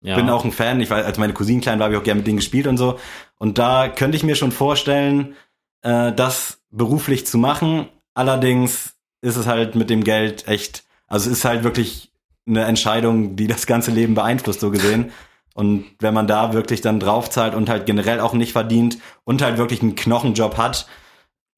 [0.04, 0.16] Ja.
[0.16, 0.80] bin auch ein Fan.
[0.80, 2.78] Ich war, als meine Cousinen klein war, habe ich auch gerne mit denen gespielt und
[2.78, 3.00] so.
[3.40, 5.36] Und da könnte ich mir schon vorstellen,
[5.82, 7.90] äh, das beruflich zu machen.
[8.14, 12.12] Allerdings ist es halt mit dem Geld echt, also es ist halt wirklich
[12.48, 15.12] eine Entscheidung, die das ganze Leben beeinflusst, so gesehen.
[15.54, 19.58] Und wenn man da wirklich dann draufzahlt und halt generell auch nicht verdient und halt
[19.58, 20.88] wirklich einen Knochenjob hat,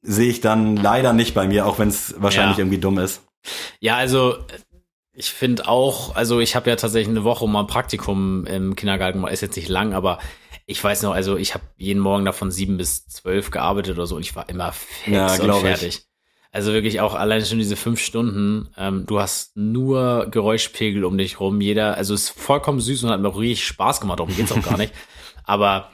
[0.01, 2.63] sehe ich dann leider nicht bei mir, auch wenn es wahrscheinlich Ja.
[2.63, 3.21] irgendwie dumm ist.
[3.79, 4.37] Ja, also
[5.13, 9.19] ich finde auch, also ich habe ja tatsächlich eine Woche mal ein Praktikum im Kindergarten
[9.19, 10.19] gemacht, ist jetzt nicht lang, aber
[10.65, 14.15] ich weiß noch, also ich habe jeden Morgen davon sieben bis zwölf gearbeitet oder so
[14.15, 16.04] und ich war immer fix Ja, und glaub ich.
[16.55, 21.41] Also wirklich auch allein schon diese fünf Stunden, ähm, du hast nur Geräuschpegel um dich
[21.41, 24.33] rum, jeder, also es ist vollkommen süß und hat mir auch richtig Spaß gemacht, darum
[24.33, 24.93] geht's auch gar nicht.
[25.43, 25.89] Aber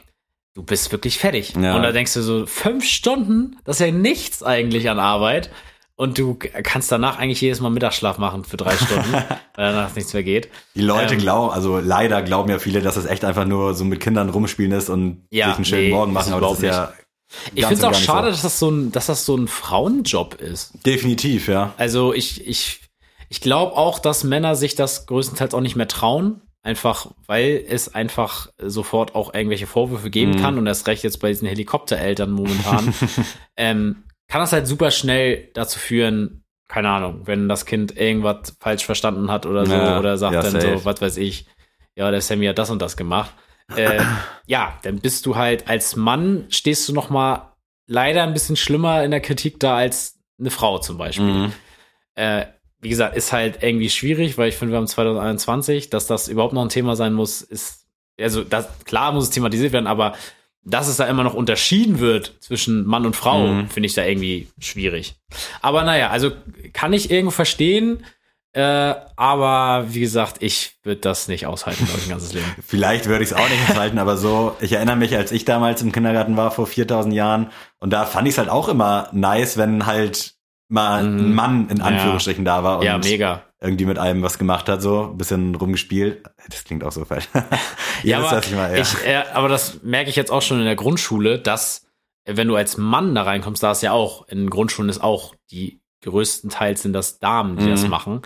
[0.53, 1.55] du bist wirklich fertig.
[1.59, 1.75] Ja.
[1.75, 5.49] Und da denkst du so, fünf Stunden, das ist ja nichts eigentlich an Arbeit.
[5.95, 10.13] Und du kannst danach eigentlich jedes Mal Mittagsschlaf machen für drei Stunden, weil danach nichts
[10.13, 10.49] mehr geht.
[10.75, 13.83] Die Leute Ähm, glauben, also leider glauben ja viele, dass es echt einfach nur so
[13.83, 16.63] mit Kindern rumspielen ist und Ja, sich einen schönen nee, Morgen machen, aber das ist
[16.65, 16.93] ja
[17.55, 18.31] Ich finde es auch schade, so.
[18.31, 20.73] dass das so ein, dass das so ein Frauenjob ist.
[20.85, 21.73] Definitiv, ja.
[21.77, 22.81] Also ich, ich,
[23.29, 26.41] ich glaube auch, dass Männer sich das größtenteils auch nicht mehr trauen.
[26.63, 30.41] Einfach, weil es einfach sofort auch irgendwelche Vorwürfe geben Mhm.
[30.41, 32.93] kann und erst recht jetzt bei diesen Helikoptereltern momentan,
[33.57, 38.85] ähm, kann das halt super schnell dazu führen, keine Ahnung, wenn das Kind irgendwas falsch
[38.85, 40.77] verstanden hat oder so, Ja, oder sagt ja, dann safe.
[40.77, 41.47] so, was weiß ich,
[41.95, 43.31] ja, der Sammy hat das und das gemacht.
[43.75, 44.03] Äh,
[44.47, 47.53] ja, dann bist du halt als Mann, stehst du noch mal
[47.87, 51.25] leider ein bisschen schlimmer in der Kritik da als eine Frau zum Beispiel.
[51.25, 51.53] Mhm.
[52.15, 52.45] Äh,
[52.79, 56.53] wie gesagt, ist halt irgendwie schwierig, weil ich finde, wir haben 2021, dass das überhaupt
[56.53, 57.85] noch ein Thema sein muss, ist,
[58.19, 60.15] also das, klar muss es thematisiert werden, aber
[60.63, 63.67] dass es da immer noch unterschieden wird zwischen Mann und Frau, Mhm.
[63.69, 65.15] finde ich da irgendwie schwierig.
[65.61, 66.31] Aber naja, also
[66.73, 68.03] kann ich irgendwo verstehen,
[68.53, 72.45] äh, aber wie gesagt, ich würde das nicht aushalten, glaube ich, ein ganzes Leben.
[72.67, 75.81] Vielleicht würde ich es auch nicht aushalten, aber so, ich erinnere mich, als ich damals
[75.81, 77.49] im Kindergarten war, vor 4000 Jahren,
[77.79, 80.35] und da fand ich es halt auch immer nice, wenn halt
[80.67, 81.33] mal ein Mhm.
[81.35, 81.83] Mann in Ja.
[81.85, 83.43] Anführungsstrichen da war und ja, mega.
[83.59, 86.23] irgendwie mit einem was gemacht hat, so ein bisschen rumgespielt.
[86.49, 87.27] Das klingt auch so falsch.
[88.03, 88.81] Ja, aber, ich meine, ja.
[88.81, 91.85] ich, äh, aber das merke ich jetzt auch schon in der Grundschule, dass
[92.25, 95.35] äh, wenn du als Mann da reinkommst, da ist ja auch, in Grundschulen ist auch,
[95.51, 97.89] die größtenteils sind das Damen, die das Mhm.
[97.89, 98.21] machen.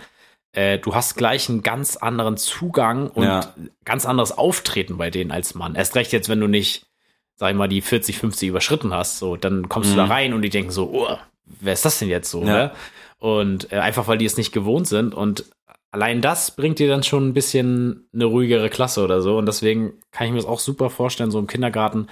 [0.56, 3.54] Äh, du hast gleich einen ganz anderen Zugang und Ja.
[3.84, 5.74] ganz anderes Auftreten bei denen als Mann.
[5.74, 6.86] Erst recht jetzt, wenn du nicht,
[7.34, 10.10] sag ich mal, die 40, 50 überschritten hast, so, dann kommst du da Mhm.
[10.12, 11.16] rein und die denken so, oh,
[11.60, 12.46] wer ist das denn jetzt so, Ja.
[12.46, 12.72] ne?
[13.18, 15.44] Und äh, einfach, weil die es nicht gewohnt sind und
[15.90, 19.36] allein das bringt dir dann schon ein bisschen eine ruhigere Klasse oder so.
[19.38, 22.08] Und deswegen kann ich mir das auch super vorstellen, so im Kindergarten,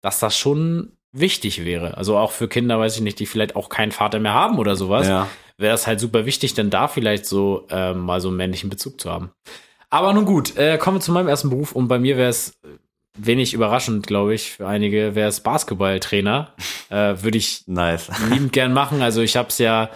[0.00, 1.96] dass das schon wichtig wäre.
[1.96, 4.76] Also auch für Kinder, weiß ich nicht, die vielleicht auch keinen Vater mehr haben oder
[4.76, 5.28] sowas, ja.
[5.58, 9.00] wäre das halt super wichtig, denn da vielleicht so ähm, mal so einen männlichen Bezug
[9.00, 9.30] zu haben.
[9.90, 12.52] Aber nun gut, äh, kommen wir zu meinem ersten Beruf und bei mir wäre es
[13.18, 16.54] wenig überraschend, glaube ich, für einige wäre es Basketballtrainer.
[16.90, 18.08] äh, Würde ich Nice.
[18.30, 19.02] liebend gern machen.
[19.02, 19.90] Also ich habe es ja,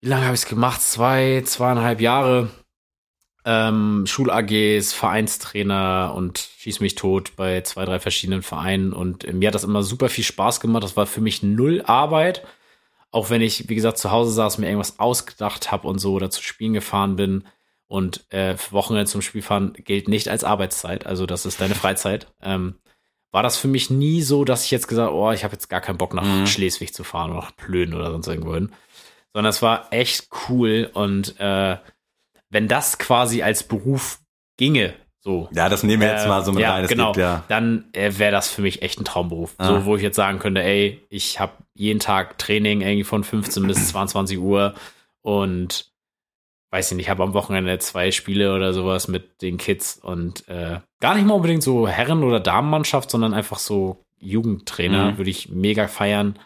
[0.00, 0.80] wie lange habe ich es gemacht?
[0.80, 2.48] Zwei, zweieinhalb Jahre.
[3.44, 8.92] Ähm, Schul-AGs, Vereinstrainer und schieß mich tot bei zwei, drei verschiedenen Vereinen.
[8.92, 10.84] Und äh, mir hat das immer super viel Spaß gemacht.
[10.84, 12.46] Das war für mich null Arbeit.
[13.10, 16.30] Auch wenn ich, wie gesagt, zu Hause saß, mir irgendwas ausgedacht habe und so oder
[16.30, 17.44] zu Spielen gefahren bin.
[17.88, 21.04] Und äh, Wochenende zum Spiel fahren gilt nicht als Arbeitszeit.
[21.04, 22.28] Also das ist deine Freizeit.
[22.42, 22.76] Ähm,
[23.32, 25.68] war das für mich nie so, dass ich jetzt gesagt habe, oh, ich habe jetzt
[25.68, 26.46] gar keinen Bock nach Mhm.
[26.46, 28.70] Schleswig zu fahren oder nach Plön oder sonst irgendwo hin.
[29.34, 31.76] Sondern es war echt cool und äh,
[32.52, 34.20] wenn das quasi als Beruf
[34.58, 35.48] ginge, so.
[35.52, 36.84] Ja, das nehmen wir jetzt äh, mal so mit ja, rein.
[36.84, 37.44] Es genau, gibt ja.
[37.48, 39.54] dann äh, wäre das für mich echt ein Traumberuf.
[39.58, 39.66] Ah.
[39.66, 43.66] So, wo ich jetzt sagen könnte, ey, ich habe jeden Tag Training irgendwie von 15
[43.66, 44.74] bis 22 Uhr
[45.22, 45.90] und
[46.70, 50.80] weiß ich nicht, habe am Wochenende zwei Spiele oder sowas mit den Kids und äh,
[51.00, 55.18] gar nicht mal unbedingt so Herren- oder Damenmannschaft, sondern einfach so Jugendtrainer Mhm.
[55.18, 56.38] würde ich mega feiern.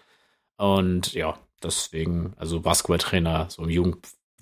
[0.59, 3.71] Und ja, deswegen, also Basketballtrainer so im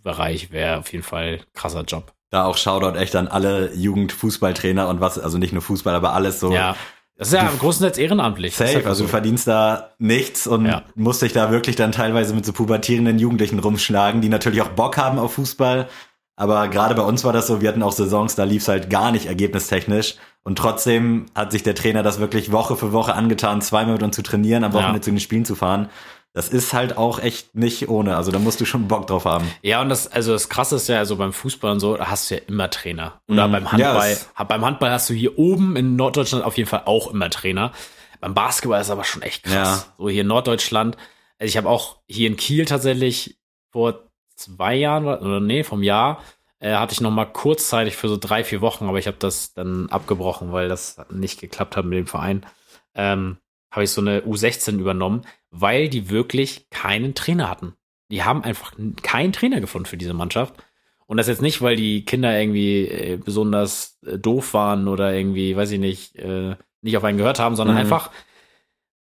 [0.04, 2.12] Jugendbereich wäre auf jeden Fall ein krasser Job.
[2.30, 6.40] Da auch Shoutout echt an alle Jugendfußballtrainer und was, also nicht nur Fußball, aber alles
[6.40, 6.52] so.
[6.52, 6.76] Ja,
[7.16, 8.56] das ist ja Du- größtenteils ehrenamtlich.
[8.56, 9.04] Das ist Safe, ja also so.
[9.04, 10.82] du verdienst da nichts und Ja.
[10.94, 14.96] musst dich da wirklich dann teilweise mit so pubertierenden Jugendlichen rumschlagen, die natürlich auch Bock
[14.98, 15.88] haben auf Fußball.
[16.36, 19.12] Aber gerade bei uns war das so, wir hatten auch Saisons, da lief's halt gar
[19.12, 20.16] nicht ergebnistechnisch.
[20.42, 24.16] Und trotzdem hat sich der Trainer das wirklich Woche für Woche angetan, zweimal mit uns
[24.16, 25.02] zu trainieren, am Wochenende Ja.
[25.02, 25.88] zu den Spielen zu fahren.
[26.32, 28.16] Das ist halt auch echt nicht ohne.
[28.16, 29.48] Also da musst du schon Bock drauf haben.
[29.62, 32.28] Ja, und das, also das krasse ist ja, also beim Fußball und so, da hast
[32.28, 33.20] du ja immer Trainer.
[33.28, 33.52] Oder Mhm.
[33.52, 34.16] beim Ja, Handball.
[34.34, 37.70] ha- beim Handball hast du hier oben in Norddeutschland auf jeden Fall auch immer Trainer.
[38.20, 39.92] Beim Basketball ist aber schon echt krass.
[39.96, 40.96] So hier in Norddeutschland.
[41.38, 43.38] Also ich habe auch hier in Kiel tatsächlich
[43.70, 44.03] vor
[44.36, 46.22] zwei Jahren, oder nee, vom Jahr,
[46.58, 49.54] äh, hatte ich noch mal kurzzeitig für so drei, vier Wochen, aber ich habe das
[49.54, 52.46] dann abgebrochen, weil das nicht geklappt hat mit dem Verein.
[52.94, 53.38] Ähm,
[53.70, 57.74] habe ich so eine U16 übernommen, weil die wirklich keinen Trainer hatten.
[58.10, 58.72] Die haben einfach
[59.02, 60.54] keinen Trainer gefunden für diese Mannschaft.
[61.06, 65.56] Und das jetzt nicht, weil die Kinder irgendwie äh, besonders äh, doof waren oder irgendwie,
[65.56, 67.80] weiß ich nicht, äh, nicht auf einen gehört haben, sondern Mhm.
[67.82, 68.10] einfach,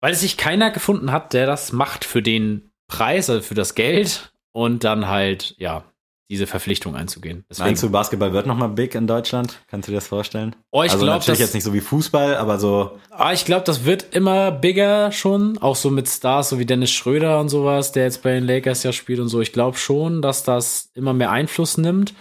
[0.01, 3.75] weil es sich keiner gefunden hat, der das macht für den Preis, also für das
[3.75, 5.83] Geld und dann halt, ja,
[6.29, 7.43] diese Verpflichtung einzugehen.
[7.49, 9.59] Deswegen, Meinst du, Basketball wird nochmal big in Deutschland?
[9.67, 10.55] Kannst du dir das vorstellen?
[10.71, 13.45] oh, ich also glaube, natürlich das, jetzt nicht so wie Fußball, aber so, ah, ich
[13.45, 17.49] glaube, das wird immer bigger schon, auch so mit Stars, so wie Dennis Schröder und
[17.49, 19.41] sowas, der jetzt bei den Lakers ja spielt und so.
[19.41, 22.13] Ich glaube schon, dass das immer mehr Einfluss nimmt.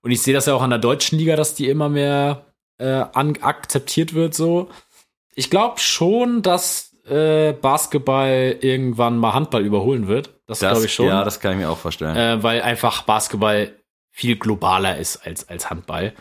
[0.00, 2.46] Und ich sehe das ja auch an der deutschen Liga, dass die immer mehr
[2.78, 4.70] äh, an, akzeptiert wird so.
[5.34, 10.30] Ich glaube schon, dass äh, Basketball irgendwann mal Handball überholen wird.
[10.52, 11.06] Das, das, glaube ich schon.
[11.06, 12.16] ja, das kann ich mir auch vorstellen.
[12.16, 13.74] äh, weil einfach Basketball
[14.10, 16.12] viel globaler ist als, als Handball.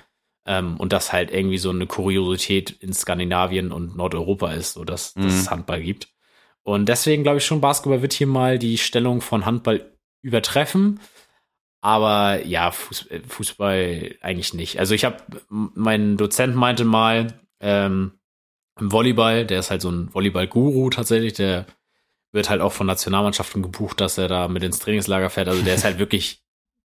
[0.47, 5.13] Ähm, und das halt irgendwie so eine Kuriosität in Skandinavien und Nordeuropa ist, so dass,
[5.13, 5.29] dass Mhm.
[5.29, 6.07] es Handball gibt.
[6.63, 9.91] Und deswegen glaube ich schon, Basketball wird hier mal die Stellung von Handball
[10.23, 10.99] übertreffen.
[11.81, 14.79] Aber ja, Fuß, äh, Fußball eigentlich nicht.
[14.79, 15.17] Also ich habe,
[15.49, 18.13] mein Dozent meinte mal, ähm,
[18.79, 21.65] im Volleyball, der ist halt so ein Volleyball-Guru tatsächlich, der
[22.31, 25.47] wird halt auch von Nationalmannschaften gebucht, dass er da mit ins Trainingslager fährt.
[25.47, 26.41] Also der ist halt wirklich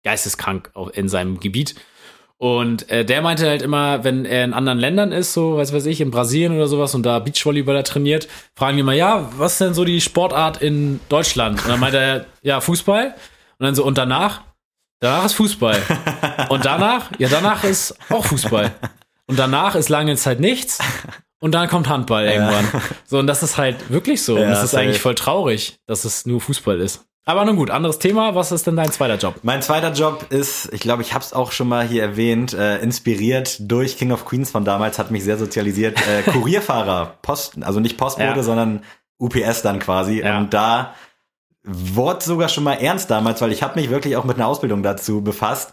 [0.04, 1.74] geisteskrank in seinem Gebiet.
[2.42, 5.86] Und äh, der meinte halt immer, wenn er in anderen Ländern ist, so, weiß weiß
[5.86, 8.26] ich, in Brasilien oder sowas und da Beachvolleyballer trainiert,
[8.56, 11.62] fragen die immer, ja, was ist denn so die Sportart in Deutschland?
[11.62, 13.14] Und dann meinte er, ja, Fußball.
[13.58, 14.40] Und dann so, und danach?
[14.98, 15.80] Danach ist Fußball.
[16.48, 17.10] Und danach?
[17.18, 18.72] Ja, danach ist auch Fußball.
[19.26, 20.78] Und danach ist lange Zeit nichts.
[21.42, 22.68] Und dann kommt Handball irgendwann.
[23.04, 24.36] So, und das ist halt wirklich so.
[24.36, 27.04] und Ja, das ist eigentlich voll traurig, dass es nur Fußball ist.
[27.24, 28.34] Aber nun gut, anderes Thema.
[28.34, 29.34] Was ist denn dein zweiter Job?
[29.42, 32.78] Mein zweiter Job ist, ich glaube, ich habe es auch schon mal hier erwähnt, äh,
[32.78, 35.98] inspiriert durch King of Queens von damals, hat mich sehr sozialisiert.
[36.06, 38.42] Äh, Kurierfahrer, Posten, also nicht Postbote, Ja.
[38.42, 38.82] sondern
[39.18, 40.20] UPS dann quasi.
[40.20, 40.38] Ja.
[40.38, 40.94] Und da
[41.64, 44.82] wurde sogar schon mal ernst damals, weil ich habe mich wirklich auch mit einer Ausbildung
[44.82, 45.72] dazu befasst.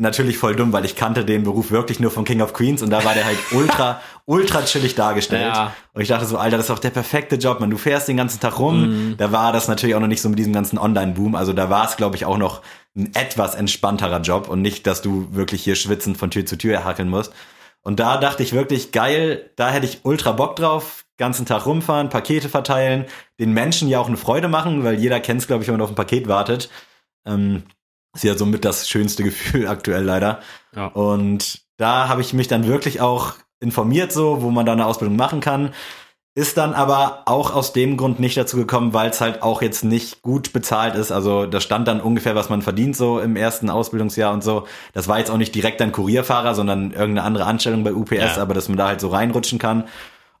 [0.00, 2.88] Natürlich voll dumm, weil ich kannte den Beruf wirklich nur von King of Queens und
[2.88, 5.54] da war der halt ultra, ultra chillig dargestellt.
[5.54, 5.74] Ja.
[5.92, 7.68] Und ich dachte so, Alter, das ist doch der perfekte Job, man.
[7.68, 9.14] Du fährst den ganzen Tag rum.
[9.18, 11.34] Da war das natürlich auch noch nicht so mit diesem ganzen Online-Boom.
[11.34, 12.62] Also da war es, glaube ich, auch noch
[12.96, 16.82] ein etwas entspannterer Job und nicht, dass du wirklich hier schwitzend von Tür zu Tür
[16.82, 17.34] hackeln musst.
[17.82, 21.04] Und da dachte ich wirklich, geil, da hätte ich ultra Bock drauf.
[21.18, 23.04] Ganzen Tag rumfahren, Pakete verteilen,
[23.38, 25.82] den Menschen ja auch eine Freude machen, weil jeder kennt es, glaube ich, wenn man
[25.82, 26.70] auf ein Paket wartet.
[27.26, 27.64] Ähm,
[28.14, 30.40] ist ja somit das schönste Gefühl aktuell leider.
[30.74, 30.86] Ja.
[30.86, 35.16] Und da habe ich mich dann wirklich auch informiert, so, wo man da eine Ausbildung
[35.16, 35.72] machen kann.
[36.36, 39.82] Ist dann aber auch aus dem Grund nicht dazu gekommen, weil es halt auch jetzt
[39.82, 41.10] nicht gut bezahlt ist.
[41.10, 44.66] Also da stand dann ungefähr, was man verdient so im ersten Ausbildungsjahr und so.
[44.92, 48.36] Das war jetzt auch nicht direkt ein Kurierfahrer, sondern irgendeine andere Anstellung bei UPS, Ja.
[48.42, 49.88] aber dass man da halt so reinrutschen kann.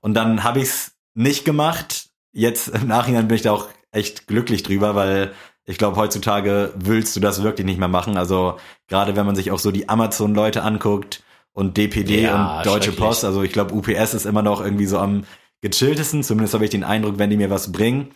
[0.00, 2.06] Und dann habe ich es nicht gemacht.
[2.32, 5.32] Jetzt im Nachhinein bin ich da auch echt glücklich drüber, weil
[5.70, 8.16] ich glaube, heutzutage willst du das wirklich nicht mehr machen.
[8.16, 8.56] Also
[8.88, 12.90] gerade wenn man sich auch so die Amazon-Leute anguckt und DPD Ja, und Deutsche.
[12.90, 15.24] Post, also ich glaube, UPS ist immer noch irgendwie so am
[15.60, 16.24] gechilltesten.
[16.24, 18.10] Zumindest habe ich den Eindruck, wenn die mir was bringen.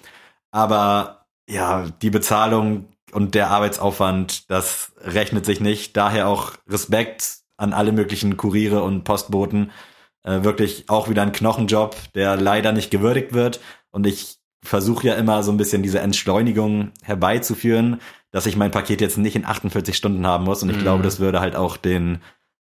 [0.50, 5.96] Aber ja, die Bezahlung und der Arbeitsaufwand, das rechnet sich nicht.
[5.96, 9.70] Daher auch Respekt an alle möglichen Kuriere und Postboten.
[10.24, 13.60] Äh, wirklich auch wieder ein Knochenjob, der leider nicht gewürdigt wird.
[13.92, 18.00] Und ich versuche ja immer so ein bisschen diese Entschleunigung herbeizuführen,
[18.30, 20.62] dass ich mein Paket jetzt nicht in 48 Stunden haben muss.
[20.62, 20.82] Und ich Mhm.
[20.82, 22.20] glaube, das würde halt auch den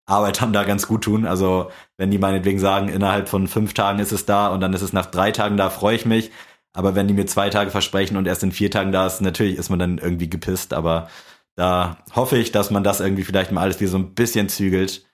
[0.05, 1.25] Arbeitern da ganz gut tun.
[1.25, 4.81] Also wenn die meinetwegen sagen, innerhalb von fünf Tagen ist es da und dann ist
[4.81, 6.31] es nach drei Tagen da, freue ich mich.
[6.73, 9.57] Aber wenn die mir zwei Tage versprechen und erst in vier Tagen da ist, natürlich
[9.57, 10.73] ist man dann irgendwie gepisst.
[10.73, 11.09] Aber
[11.55, 15.05] da hoffe ich, dass man das irgendwie vielleicht mal alles wieder so ein bisschen zügelt,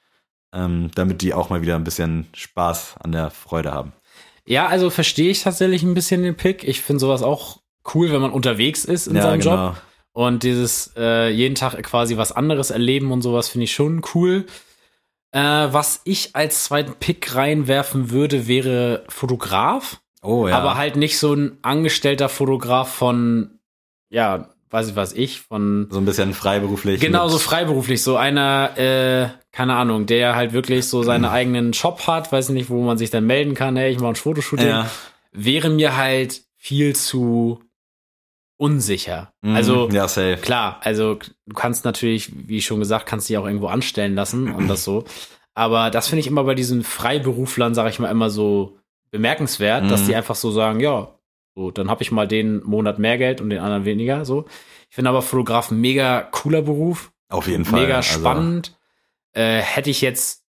[0.54, 3.94] ähm, damit die auch mal wieder ein bisschen Spaß an der Freude haben.
[4.48, 6.64] Ja, also verstehe ich tatsächlich ein bisschen den Pick.
[6.64, 7.62] Ich finde sowas auch
[7.94, 9.68] cool, wenn man unterwegs ist in seinem genau.
[9.68, 9.82] Job.
[10.14, 14.46] Und dieses äh, jeden Tag quasi was anderes erleben und sowas finde ich schon cool.
[15.32, 20.00] Äh, was ich als zweiten Pick reinwerfen würde, wäre Fotograf.
[20.22, 20.58] Oh ja.
[20.58, 23.60] Aber halt nicht so ein angestellter Fotograf von,
[24.10, 27.00] ja, weiß ich was ich, von so ein bisschen freiberuflich.
[27.00, 32.08] Genau, so freiberuflich, so einer, äh, keine Ahnung, der halt wirklich so seinen eigenen Shop
[32.08, 34.90] hat, weiß nicht, wo man sich dann melden kann, hey, ich mache ein Fotoshooting, Ja.
[35.32, 37.62] wäre mir halt viel zu
[38.58, 39.34] unsicher.
[39.42, 40.38] Mhm, Also ja, safe.
[40.38, 44.68] klar, also du kannst natürlich, wie schon gesagt, kannst dich auch irgendwo anstellen lassen und
[44.68, 45.04] das so.
[45.54, 48.78] Aber das finde ich immer bei diesen Freiberuflern, sage ich mal, immer so
[49.12, 50.08] bemerkenswert, dass Mhm.
[50.08, 51.15] die einfach so sagen, ja,
[51.56, 54.26] so, dann habe ich mal den Monat mehr Geld und den anderen weniger.
[54.26, 54.46] So.
[54.90, 57.82] Ich finde aber Fotograf mega cooler Beruf, Auf jeden Fall.
[57.84, 58.78] mega Also, spannend.
[59.34, 60.44] äh, hätte ich jetzt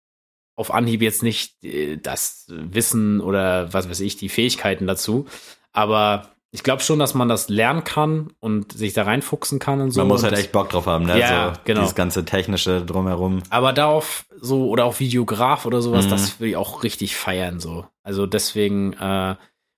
[0.56, 5.26] auf Anhieb jetzt nicht äh, das Wissen oder was weiß ich, die Fähigkeiten dazu.
[5.72, 9.90] Aber ich glaube schon, dass man das lernen kann und sich da reinfuchsen kann und
[9.90, 10.00] so.
[10.00, 11.18] Man muss halt echt Bock drauf haben, ne?
[11.18, 11.80] Ja, so genau.
[11.80, 13.42] Dieses ganze technische drumherum.
[13.50, 16.10] Aber darauf so oder auch Videograf oder sowas, Mhm.
[16.10, 17.86] das will ich auch richtig feiern so.
[18.04, 19.34] Also deswegen äh,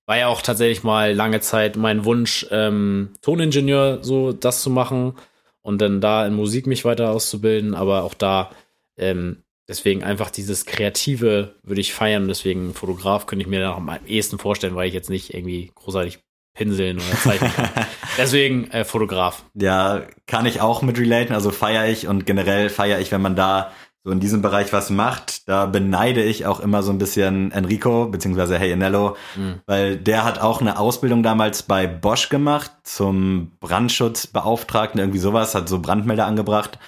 [0.07, 5.13] war ja auch tatsächlich mal lange Zeit mein Wunsch, ähm, Toningenieur so das zu machen
[5.61, 7.75] und dann da in Musik mich weiter auszubilden.
[7.75, 8.49] Aber auch da
[8.97, 13.91] ähm, deswegen einfach dieses Kreative würde ich feiern deswegen Fotograf könnte ich mir da am
[14.07, 16.19] ehesten vorstellen, weil ich jetzt nicht irgendwie großartig
[16.55, 17.69] pinseln oder zeichnen kann.
[18.17, 19.43] deswegen äh, Fotograf.
[19.55, 23.35] Ja, kann ich auch mit relaten, also feiere ich und generell feiere ich, wenn man
[23.35, 23.73] da
[24.07, 25.49] so in diesem Bereich was macht.
[25.49, 29.55] Da beneide ich auch immer so ein bisschen Enrico, beziehungsweise Hey Anello, Mhm.
[29.65, 35.67] weil der hat auch eine Ausbildung damals bei Bosch gemacht zum Brandschutzbeauftragten, irgendwie sowas, hat
[35.67, 36.79] so Brandmelder angebracht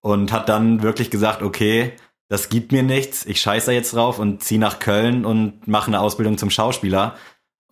[0.00, 1.92] und hat dann wirklich gesagt, okay,
[2.28, 6.00] das gibt mir nichts, ich scheiße jetzt drauf und zieh nach Köln und mache eine
[6.00, 7.14] Ausbildung zum Schauspieler.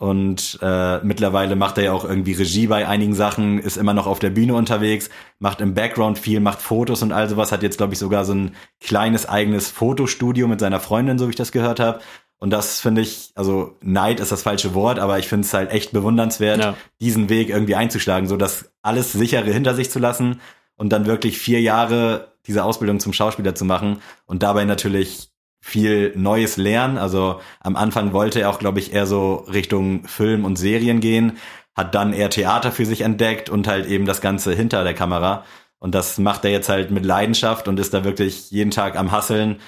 [0.02, 4.08] Und äh, mittlerweile macht er ja auch irgendwie Regie bei einigen Sachen, ist immer noch
[4.08, 7.76] auf der Bühne unterwegs, macht im Background viel, macht Fotos und all sowas, hat jetzt,
[7.76, 11.52] glaube ich, sogar so ein kleines eigenes Fotostudio mit seiner Freundin, so wie ich das
[11.52, 12.00] gehört habe.
[12.40, 15.70] Und das finde ich, also Neid ist das falsche Wort, aber ich finde es halt
[15.70, 16.74] echt bewundernswert, Ja.
[17.00, 20.40] diesen Weg irgendwie einzuschlagen, so das alles sichere hinter sich zu lassen
[20.74, 25.28] und dann wirklich vier Jahre diese Ausbildung zum Schauspieler zu machen und dabei natürlich
[25.64, 26.98] viel Neues lernen.
[26.98, 31.38] Also am Anfang wollte er auch, glaube ich, eher so Richtung Film und Serien gehen,
[31.74, 35.44] hat dann eher Theater für sich entdeckt und halt eben das Ganze hinter der Kamera.
[35.78, 39.12] Und das macht er jetzt halt mit Leidenschaft und ist da wirklich jeden Tag am
[39.12, 39.60] Hasseln.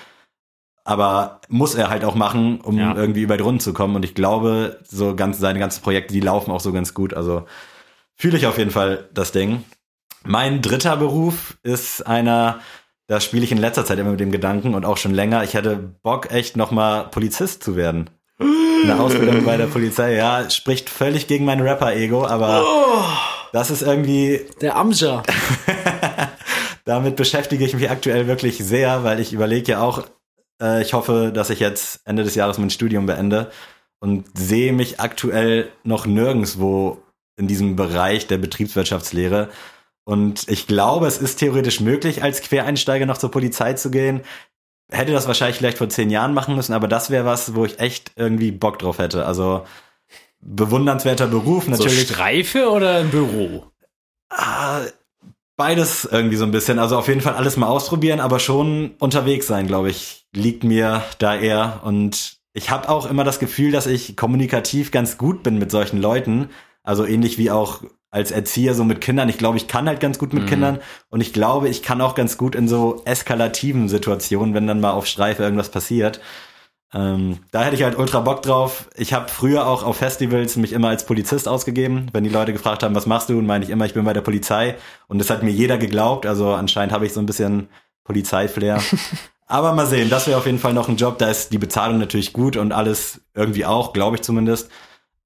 [0.82, 2.94] Aber muss er halt auch machen, um Ja.
[2.94, 3.96] irgendwie über die Runden zu kommen.
[3.96, 7.14] Und ich glaube, so ganz seine ganzen Projekte, die laufen auch so ganz gut.
[7.14, 7.46] Also
[8.16, 9.64] fühle ich auf jeden Fall das Ding.
[10.24, 12.58] Mein dritter Beruf ist einer,
[13.06, 15.44] da spiele ich in letzter Zeit immer mit dem Gedanken und auch schon länger.
[15.44, 18.10] Ich hätte Bock, echt nochmal Polizist zu werden.
[18.38, 22.64] Eine Ausbildung bei der Polizei, ja, spricht völlig gegen mein Rapper-Ego, aber
[23.52, 25.22] das ist irgendwie, Der Amja.
[26.84, 30.04] damit beschäftige ich mich aktuell wirklich sehr, weil ich überlege ja auch,
[30.60, 33.50] äh, ich hoffe, dass ich jetzt Ende des Jahres mein Studium beende
[34.00, 36.98] und sehe mich aktuell noch nirgendwo
[37.36, 39.48] in diesem Bereich der Betriebswirtschaftslehre.
[40.04, 44.20] Und ich glaube, es ist theoretisch möglich, als Quereinsteiger noch zur Polizei zu gehen.
[44.92, 47.80] Hätte das wahrscheinlich vielleicht vor zehn Jahren machen müssen, aber das wäre was, wo ich
[47.80, 49.24] echt irgendwie Bock drauf hätte.
[49.24, 49.64] Also
[50.40, 52.02] bewundernswerter Beruf, So natürlich.
[52.02, 53.64] Streife oder ein Büro?
[54.28, 54.82] Ah,
[55.56, 56.78] beides irgendwie so ein bisschen.
[56.78, 61.02] Also auf jeden Fall alles mal ausprobieren, aber schon unterwegs sein, glaube ich, liegt mir
[61.18, 61.80] da eher.
[61.84, 66.00] Und ich habe auch immer das Gefühl, dass ich kommunikativ ganz gut bin mit solchen
[66.00, 66.50] Leuten.
[66.82, 67.82] Also ähnlich wie auch
[68.14, 69.28] als Erzieher so mit Kindern.
[69.28, 70.48] Ich glaube, ich kann halt ganz gut mit Mhm.
[70.48, 70.78] Kindern.
[71.10, 74.92] Und ich glaube, ich kann auch ganz gut in so eskalativen Situationen, wenn dann mal
[74.92, 76.20] auf Streife irgendwas passiert.
[76.94, 78.88] Ähm, da hätte ich halt ultra Bock drauf.
[78.96, 82.06] Ich habe früher auch auf Festivals mich immer als Polizist ausgegeben.
[82.12, 84.12] Wenn die Leute gefragt haben, was machst du, und meine ich immer, ich bin bei
[84.12, 84.76] der Polizei.
[85.08, 86.24] Und das hat mir jeder geglaubt.
[86.24, 87.68] Also anscheinend habe ich so ein bisschen
[88.04, 88.80] Polizeiflair.
[89.48, 91.18] Aber mal sehen, das wäre auf jeden Fall noch ein Job.
[91.18, 94.70] Da ist die Bezahlung natürlich gut und alles irgendwie auch, glaube ich zumindest.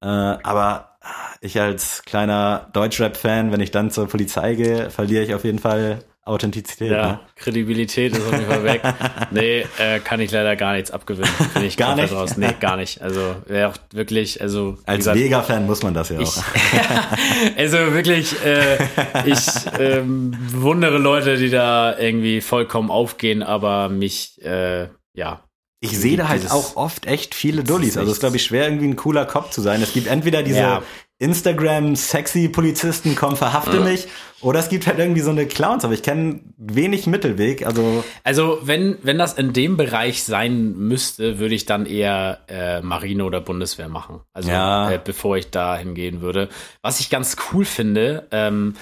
[0.00, 0.96] Äh, aber
[1.40, 6.00] ich als kleiner Deutschrap-Fan, wenn ich dann zur Polizei gehe, verliere ich auf jeden Fall
[6.24, 6.90] Authentizität.
[6.92, 7.20] Ja, Ne?
[7.36, 8.82] Kredibilität ist auf jeden Fall weg.
[9.30, 11.30] Nee, äh, kann ich leider gar nichts abgewinnen.
[11.54, 12.12] Bin ich Gar nicht?
[12.12, 12.36] Raus.
[12.36, 13.00] Nee, gar nicht.
[13.02, 16.22] Also wäre auch wirklich, also Als Vega-Fan muss man das ja auch.
[16.22, 16.36] ich,
[17.56, 18.76] also wirklich, äh,
[19.24, 19.38] ich
[19.78, 25.44] ähm, bewundere Leute, die da irgendwie vollkommen aufgehen, aber mich, äh, ja.
[25.80, 27.96] Ich sehe da halt auch oft echt viele Dullis.
[27.96, 29.80] Also es ist, glaube ich, schwer, irgendwie ein cooler Cop zu sein.
[29.80, 30.82] Es gibt entweder diese Ja.
[31.18, 34.06] Instagram-sexy-Polizisten, komm, verhafte mich,
[34.40, 37.66] oder es gibt halt irgendwie so eine Clowns, aber ich kenne wenig Mittelweg.
[37.66, 42.80] Also Also wenn, wenn das in dem Bereich sein müsste, würde ich dann eher äh,
[42.82, 44.20] Marine oder Bundeswehr machen.
[44.32, 44.92] Also Ja.
[44.92, 46.48] äh, bevor ich da hingehen würde.
[46.82, 48.74] Was ich ganz cool finde, ähm,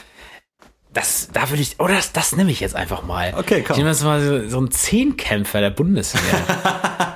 [0.93, 3.35] das, da würde ich, oh, das, das nehme ich jetzt einfach mal.
[3.37, 3.73] Okay, komm.
[3.75, 6.23] Ich nehme jetzt mal so, so einen Zehnkämpfer der Bundeswehr.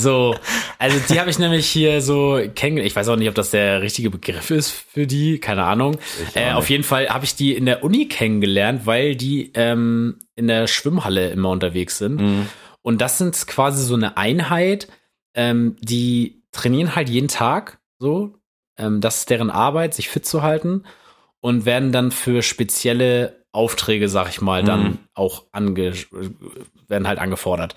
[0.00, 0.34] so,
[0.78, 2.90] also die habe ich nämlich hier so kennengelernt.
[2.90, 5.98] Ich weiß auch nicht, ob das der richtige Begriff ist für die, keine Ahnung.
[6.34, 10.48] Äh, auf jeden Fall habe ich die in der Uni kennengelernt, weil die ähm, in
[10.48, 12.20] der Schwimmhalle immer unterwegs sind.
[12.20, 12.48] Mhm.
[12.82, 14.88] Und das sind quasi so eine Einheit,
[15.34, 18.34] ähm, die trainieren halt jeden Tag so.
[18.78, 20.84] Ähm, das ist deren Arbeit, sich fit zu halten
[21.40, 24.98] und werden dann für spezielle Aufträge, sag ich mal, dann Mhm.
[25.14, 25.92] auch ange
[26.86, 27.74] werden halt angefordert.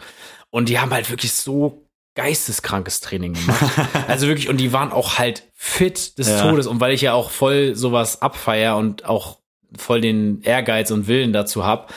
[0.49, 3.71] Und die haben halt wirklich so geisteskrankes Training gemacht.
[4.07, 6.49] also wirklich, und die waren auch halt fit des Ja.
[6.49, 6.67] Todes.
[6.67, 9.39] Und weil ich ja auch voll sowas abfeier und auch
[9.77, 11.93] voll den Ehrgeiz und Willen dazu hab,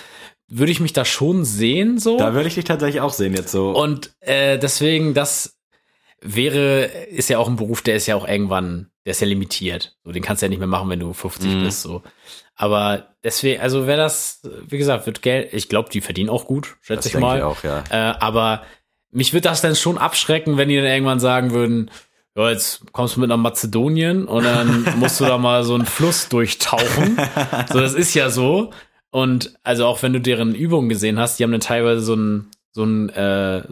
[0.49, 2.17] würde ich mich da schon sehen, so.
[2.19, 3.71] Da würde ich dich tatsächlich auch sehen jetzt so.
[3.71, 5.57] Und äh, deswegen, das
[6.21, 9.97] wäre, ist ja auch ein Beruf, der ist ja auch irgendwann, der ist ja limitiert.
[10.05, 11.65] So, den kannst du ja nicht mehr machen, wenn du 50 Mhm.
[11.65, 11.83] bist.
[11.83, 12.03] So.
[12.55, 16.77] Aber deswegen, also wäre das, wie gesagt, wird Geld, ich glaube, die verdienen auch gut,
[16.83, 17.39] schätze ich mal.
[17.39, 17.83] ich auch, ja.
[17.91, 18.63] Äh, aber
[19.15, 21.91] mich würde das dann schon abschrecken, wenn die dann irgendwann sagen würden,
[22.37, 25.87] ja, jetzt kommst du mit nach Mazedonien und dann musst du da mal so einen
[25.87, 27.17] Fluss durchtauchen.
[27.73, 28.71] So, das ist ja so.
[29.11, 32.49] Und also auch wenn du deren Übungen gesehen hast, die haben dann teilweise so ein,
[32.73, 33.63] so ein, äh,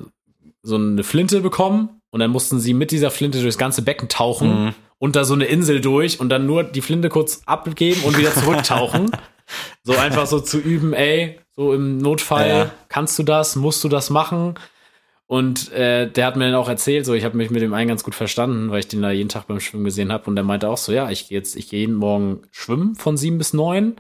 [0.63, 4.67] so eine Flinte bekommen und dann mussten sie mit dieser Flinte durchs ganze Becken tauchen
[4.67, 4.75] Mhm.
[4.99, 8.33] und da so eine Insel durch und dann nur die Flinte kurz abgeben und wieder
[8.33, 9.11] zurücktauchen.
[9.83, 12.71] so einfach so zu üben, ey, so im Notfall Ja.
[12.89, 14.55] kannst du das, musst du das machen.
[15.33, 17.89] Und äh, der hat mir dann auch erzählt, so ich habe mich mit dem einen
[17.89, 20.25] ganz gut verstanden, weil ich den da jeden Tag beim Schwimmen gesehen habe.
[20.27, 23.17] Und der meinte auch so, ja, ich gehe jetzt, ich gehe jeden Morgen schwimmen von
[23.17, 23.97] sieben bis neun.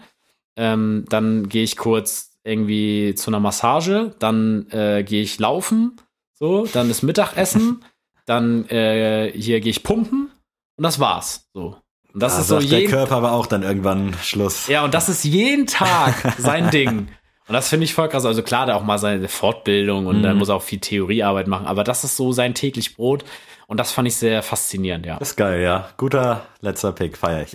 [0.59, 5.97] Ähm, dann gehe ich kurz irgendwie zu einer Massage, dann äh, gehe ich laufen,
[6.35, 7.83] so, dann ist Mittagessen,
[8.27, 10.31] dann äh, hier gehe ich pumpen
[10.77, 11.49] und das war's.
[11.55, 11.79] So.
[12.13, 14.67] Und das da ist so sagt der jeden Körper aber auch dann irgendwann Schluss.
[14.67, 17.09] ja, und das ist jeden Tag sein Ding.
[17.53, 18.25] Und das finde ich voll krass.
[18.25, 21.67] Also klar, da auch mal seine Fortbildung und dann muss er auch viel Theoriearbeit machen,
[21.67, 23.27] aber das ist so sein täglich Brot.
[23.67, 25.19] Und das fand ich sehr faszinierend, ja.
[25.19, 25.91] Das ist geil, ja.
[25.99, 27.53] Guter letzter Pick, feier ich.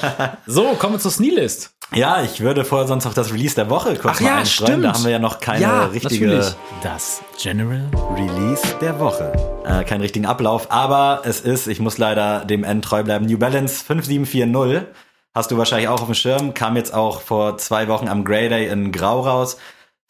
[0.46, 1.70] So, kommen wir zur Sneelist.
[1.94, 4.84] ja, ich würde vorher sonst noch das Release der Woche kurz Ach mal ja, stimmt.
[4.84, 7.86] Da haben wir ja noch keine richtige Das General.
[8.16, 9.32] Release der Woche.
[9.64, 13.38] Äh, keinen richtigen Ablauf, aber es ist, ich muss leider dem N treu bleiben, New
[13.38, 14.86] Balance 5740.
[15.34, 18.48] Hast du wahrscheinlich auch auf dem Schirm, kam jetzt auch vor zwei Wochen am Grey
[18.48, 19.58] Day in Grau raus.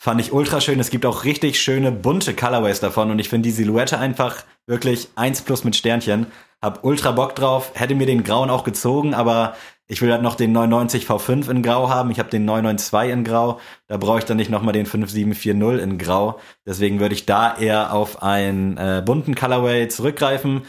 [0.01, 0.79] Fand ich ultra schön.
[0.79, 5.09] Es gibt auch richtig schöne bunte Colorways davon und ich finde die Silhouette einfach wirklich
[5.17, 6.27] eins plus mit Sternchen.
[6.63, 7.73] Hab ultra Bock drauf.
[7.75, 9.55] Hätte mir den Grauen auch gezogen, aber
[9.89, 12.11] ich will halt noch den 990 V5 in Grau haben.
[12.11, 13.59] Ich habe den 992 in Grau.
[13.89, 16.39] Da brauche ich dann nicht nochmal den 5740 in Grau.
[16.65, 20.63] Deswegen würde ich da eher auf einen äh, bunten Colorway zurückgreifen.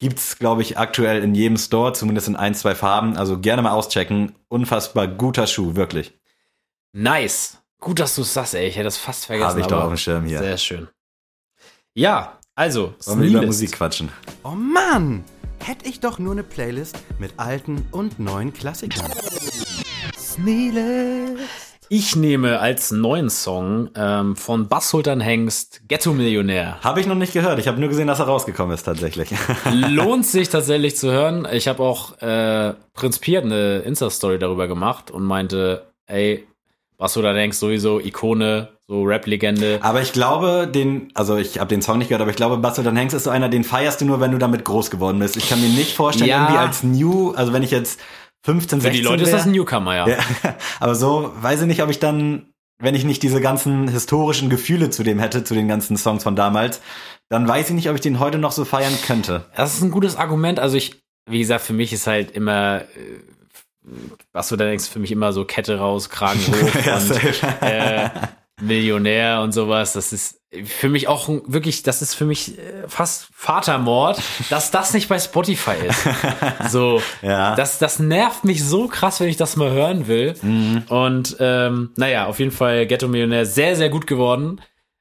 [0.00, 3.16] Gibt's, glaube ich, aktuell in jedem Store, zumindest in ein, zwei Farben.
[3.16, 4.34] Also gerne mal auschecken.
[4.48, 6.12] Unfassbar guter Schuh, wirklich.
[6.92, 7.58] Nice.
[7.80, 8.66] Gut, dass du es sagst, ey.
[8.66, 9.50] Ich hätte das fast vergessen.
[9.50, 10.38] Habe ich doch auf dem Schirm hier.
[10.38, 10.88] Sehr schön.
[11.94, 13.42] Ja, also, Wollen wir über.
[13.46, 14.10] Musik quatschen?
[14.42, 15.24] Oh Mann!
[15.60, 19.10] Hätte ich doch nur eine Playlist mit alten und neuen Klassikern.
[20.16, 21.73] Sneelist.
[21.96, 26.78] Ich nehme als neuen Song ähm, von Bass Sultan Hengst Ghetto Millionär.
[26.82, 27.60] Habe ich noch nicht gehört.
[27.60, 29.30] Ich habe nur gesehen, dass er rausgekommen ist, tatsächlich.
[29.72, 31.46] Lohnt sich tatsächlich zu hören.
[31.52, 36.44] Ich habe auch äh, Prinz Pi hat eine Insta-Story darüber gemacht und meinte, ey,
[36.98, 39.78] da denkst, sowieso Ikone, so Rap-Legende.
[39.82, 42.96] aber ich glaube, den, also ich habe den Song nicht gehört, aber ich glaube, dann
[42.96, 45.36] Hengst ist so einer, den feierst du nur, wenn du damit groß geworden bist.
[45.36, 46.42] Ich kann mir nicht vorstellen, Ja.
[46.42, 48.00] irgendwie als New, also wenn ich jetzt
[48.44, 50.08] 15, Für 16 die Leute ist wär, das ein Newcomer, ja.
[50.08, 50.18] Ja,
[50.80, 54.90] aber so weiß ich nicht, ob ich dann, wenn ich nicht diese ganzen historischen Gefühle
[54.90, 56.82] zu dem hätte, zu den ganzen Songs von damals,
[57.30, 59.46] dann weiß ich nicht, ob ich den heute noch so feiern könnte.
[59.56, 60.60] Das ist ein gutes Argument.
[60.60, 63.94] Also ich, wie gesagt, für mich ist halt immer, äh,
[64.32, 68.10] was du da denkst, für mich immer so Kette raus, Kragen hoch Ja, und äh,
[68.60, 69.94] Millionär und sowas.
[69.94, 74.92] Das ist für mich auch wirklich, das ist für mich äh, fast Vatermord, dass das
[74.94, 76.06] nicht bei Spotify ist.
[76.70, 77.54] So, Ja.
[77.54, 80.34] das, das nervt mich so krass, wenn ich das mal hören will.
[80.42, 80.82] Mhm.
[80.88, 84.60] Und ähm, naja, auf jeden Fall Ghetto Millionär sehr, sehr gut geworden.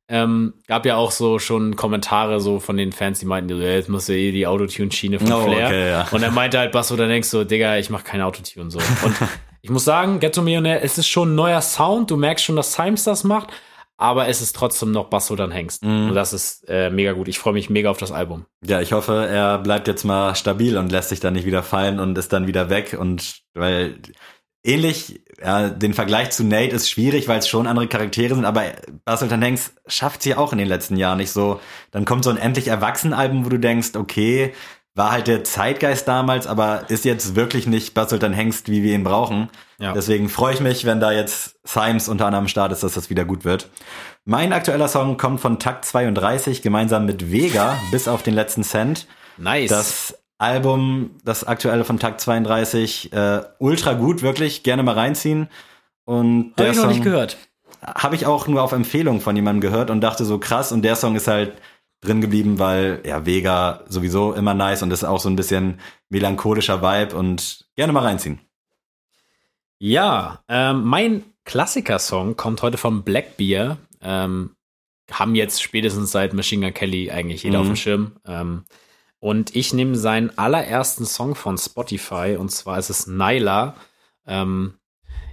[0.10, 4.10] Ähm, gab ja auch so schon Kommentare so von den Fans, die meinten, jetzt musst
[4.10, 5.66] du eh die Autotune-Schiene von Oh, Flair.
[5.68, 6.08] okay, ja.
[6.12, 8.80] Und er meinte halt, Basso, dann denkst du, Digga, ich mach kein Autotune so.
[8.80, 9.16] Und
[9.62, 12.12] ich muss sagen, Ghetto Millionär, es ist schon ein neuer Sound.
[12.12, 13.48] Du merkst schon, dass Times das macht,
[13.98, 15.84] aber es ist trotzdem noch Basso dann Hengst.
[15.84, 16.10] Mhm.
[16.10, 17.28] Und das ist äh, mega gut.
[17.28, 18.46] Ich freue mich mega auf das Album.
[18.66, 22.00] Ja, ich hoffe, er bleibt jetzt mal stabil und lässt sich dann nicht wieder fallen
[22.00, 22.98] und ist dann wieder weg.
[23.00, 24.00] Und weil
[24.64, 28.64] ähnlich, ja, den Vergleich zu Nate ist schwierig, weil es schon andere Charaktere sind, aber
[29.06, 31.60] Baselton Hanks schafft sie auch in den letzten Jahren nicht so.
[31.92, 34.54] Dann kommt so ein endlich Erwachsenen-Album, wo du denkst, okay,
[34.96, 39.04] war halt der Zeitgeist damals, aber ist jetzt wirklich nicht Baselton Hengst, wie wir ihn
[39.04, 39.50] brauchen.
[39.80, 39.94] Ja.
[39.94, 43.10] Deswegen freue ich mich, wenn da jetzt Symes unter anderem am Start ist, dass das
[43.10, 43.70] wieder gut wird.
[44.26, 49.08] Mein aktueller Song kommt von Takt 32 gemeinsam mit Vega bis auf den letzten Cent.
[49.38, 49.70] Nice.
[49.70, 54.62] Das Album, das aktuelle von Takt 32, äh, ultra gut, wirklich.
[54.62, 55.48] Gerne mal reinziehen.
[56.06, 57.38] Und Hab der ich noch Song nicht gehört.
[57.82, 60.72] habe ich auch nur auf Empfehlung von jemandem gehört und dachte so krass.
[60.72, 61.54] Und der Song ist halt
[62.04, 65.80] drin geblieben, weil ja Vega sowieso immer nice und ist auch so ein bisschen
[66.10, 68.40] melancholischer Vibe und gerne mal reinziehen.
[69.80, 73.78] Ja, ähm, mein Klassiker-Song kommt heute vom Blackbeer.
[74.02, 74.56] Ähm,
[75.12, 77.62] haben jetzt spätestens seit Machine Gun Kelly eigentlich jeder Mhm.
[77.62, 78.12] auf dem Schirm.
[78.26, 78.64] Ähm,
[79.20, 83.76] und ich nehme seinen allerersten Song von Spotify und zwar ist es Nyla.
[84.26, 84.76] Ähm,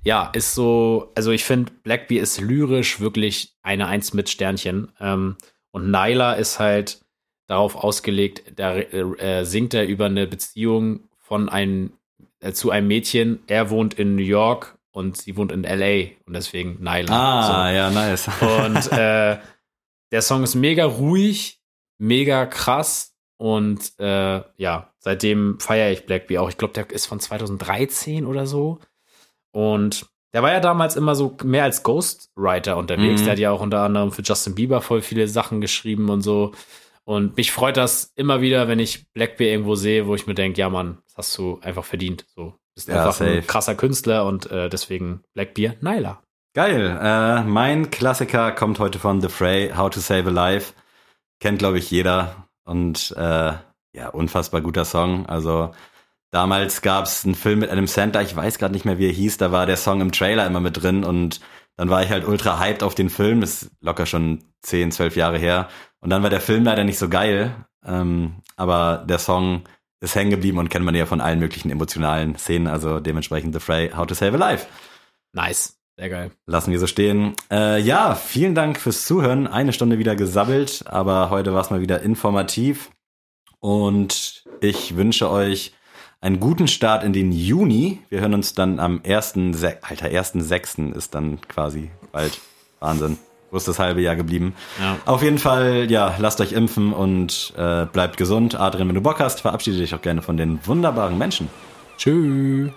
[0.03, 4.91] ja, ist so, also ich finde, Blackbeard ist lyrisch wirklich eine Eins mit Sternchen.
[5.01, 5.37] Ähm,
[5.73, 7.01] und Nyla ist halt
[7.47, 11.93] darauf ausgelegt, da äh, singt er über eine Beziehung von einem
[12.41, 13.41] äh, zu einem Mädchen.
[13.47, 17.09] Er wohnt in New York und sie wohnt in LA und deswegen Nyla.
[17.11, 17.75] Ah, so.
[17.77, 18.29] ja, nice.
[18.41, 19.39] Und äh,
[20.11, 21.61] der Song ist mega ruhig,
[21.99, 26.51] mega krass und äh, ja, seitdem feiere ich Blackbee auch.
[26.51, 28.81] Ich glaube, der ist von 2013 oder so.
[29.53, 33.21] Und der war ja damals immer so mehr als Ghostwriter unterwegs.
[33.21, 33.25] Mhm.
[33.25, 36.53] Der hat ja auch unter anderem für Justin Bieber voll viele Sachen geschrieben und so.
[37.05, 40.61] Und mich freut das immer wieder, wenn ich Blackbeard irgendwo sehe, wo ich mir denke,
[40.61, 42.25] ja Mann, das hast du einfach verdient.
[42.37, 43.31] So, bist Ja, einfach safe.
[43.31, 46.23] ein krasser Künstler und äh, deswegen Blackbeard, Nyla.
[46.55, 46.99] Geil.
[47.03, 50.75] Äh, mein Klassiker kommt heute von The Fray, How to Save a Life.
[51.41, 52.49] Kennt, glaube ich, jeder.
[52.65, 53.53] Und äh,
[53.93, 55.27] ja, unfassbar guter Song.
[55.27, 55.73] Also
[56.31, 59.13] damals gab es einen Film mit einem Santa, ich weiß gerade nicht mehr, wie er
[59.13, 61.41] hieß, da war der Song im Trailer immer mit drin und
[61.81, 63.41] dann war ich halt ultra hyped auf den Film.
[63.41, 65.71] Das ist locker schon 10, 12 Jahre her.
[66.01, 67.55] Und dann war der Film leider nicht so geil.
[67.87, 69.63] Ähm, aber der Song
[70.01, 72.67] ist hängen geblieben und kennt man ja von allen möglichen emotionalen Szenen.
[72.67, 74.67] Also dementsprechend The Fray, How to Save a Life.
[75.33, 75.79] Nice.
[75.97, 76.31] Sehr geil.
[76.47, 77.33] Lassen wir so stehen.
[77.51, 79.47] Äh, ja, vielen Dank fürs Zuhören.
[79.47, 82.91] Eine Stunde wieder gesabbelt, aber heute war es mal wieder informativ.
[83.59, 85.73] Und ich wünsche euch
[86.21, 87.99] einen guten Start in den Juni.
[88.09, 89.35] Wir hören uns dann am 1.
[89.53, 90.95] Se Alter, 1.6.
[90.95, 92.41] ist dann quasi bald.
[92.81, 93.19] Wahnsinn.
[93.51, 94.55] Wo ist das halbe Jahr geblieben?
[94.79, 94.97] Ja.
[95.07, 98.55] Auf jeden Fall, ja, lasst euch impfen und äh, bleibt gesund.
[98.55, 101.49] Adrian, wenn du Bock hast, verabschiede dich auch gerne von den wunderbaren Menschen.
[101.99, 102.71] Tschüss.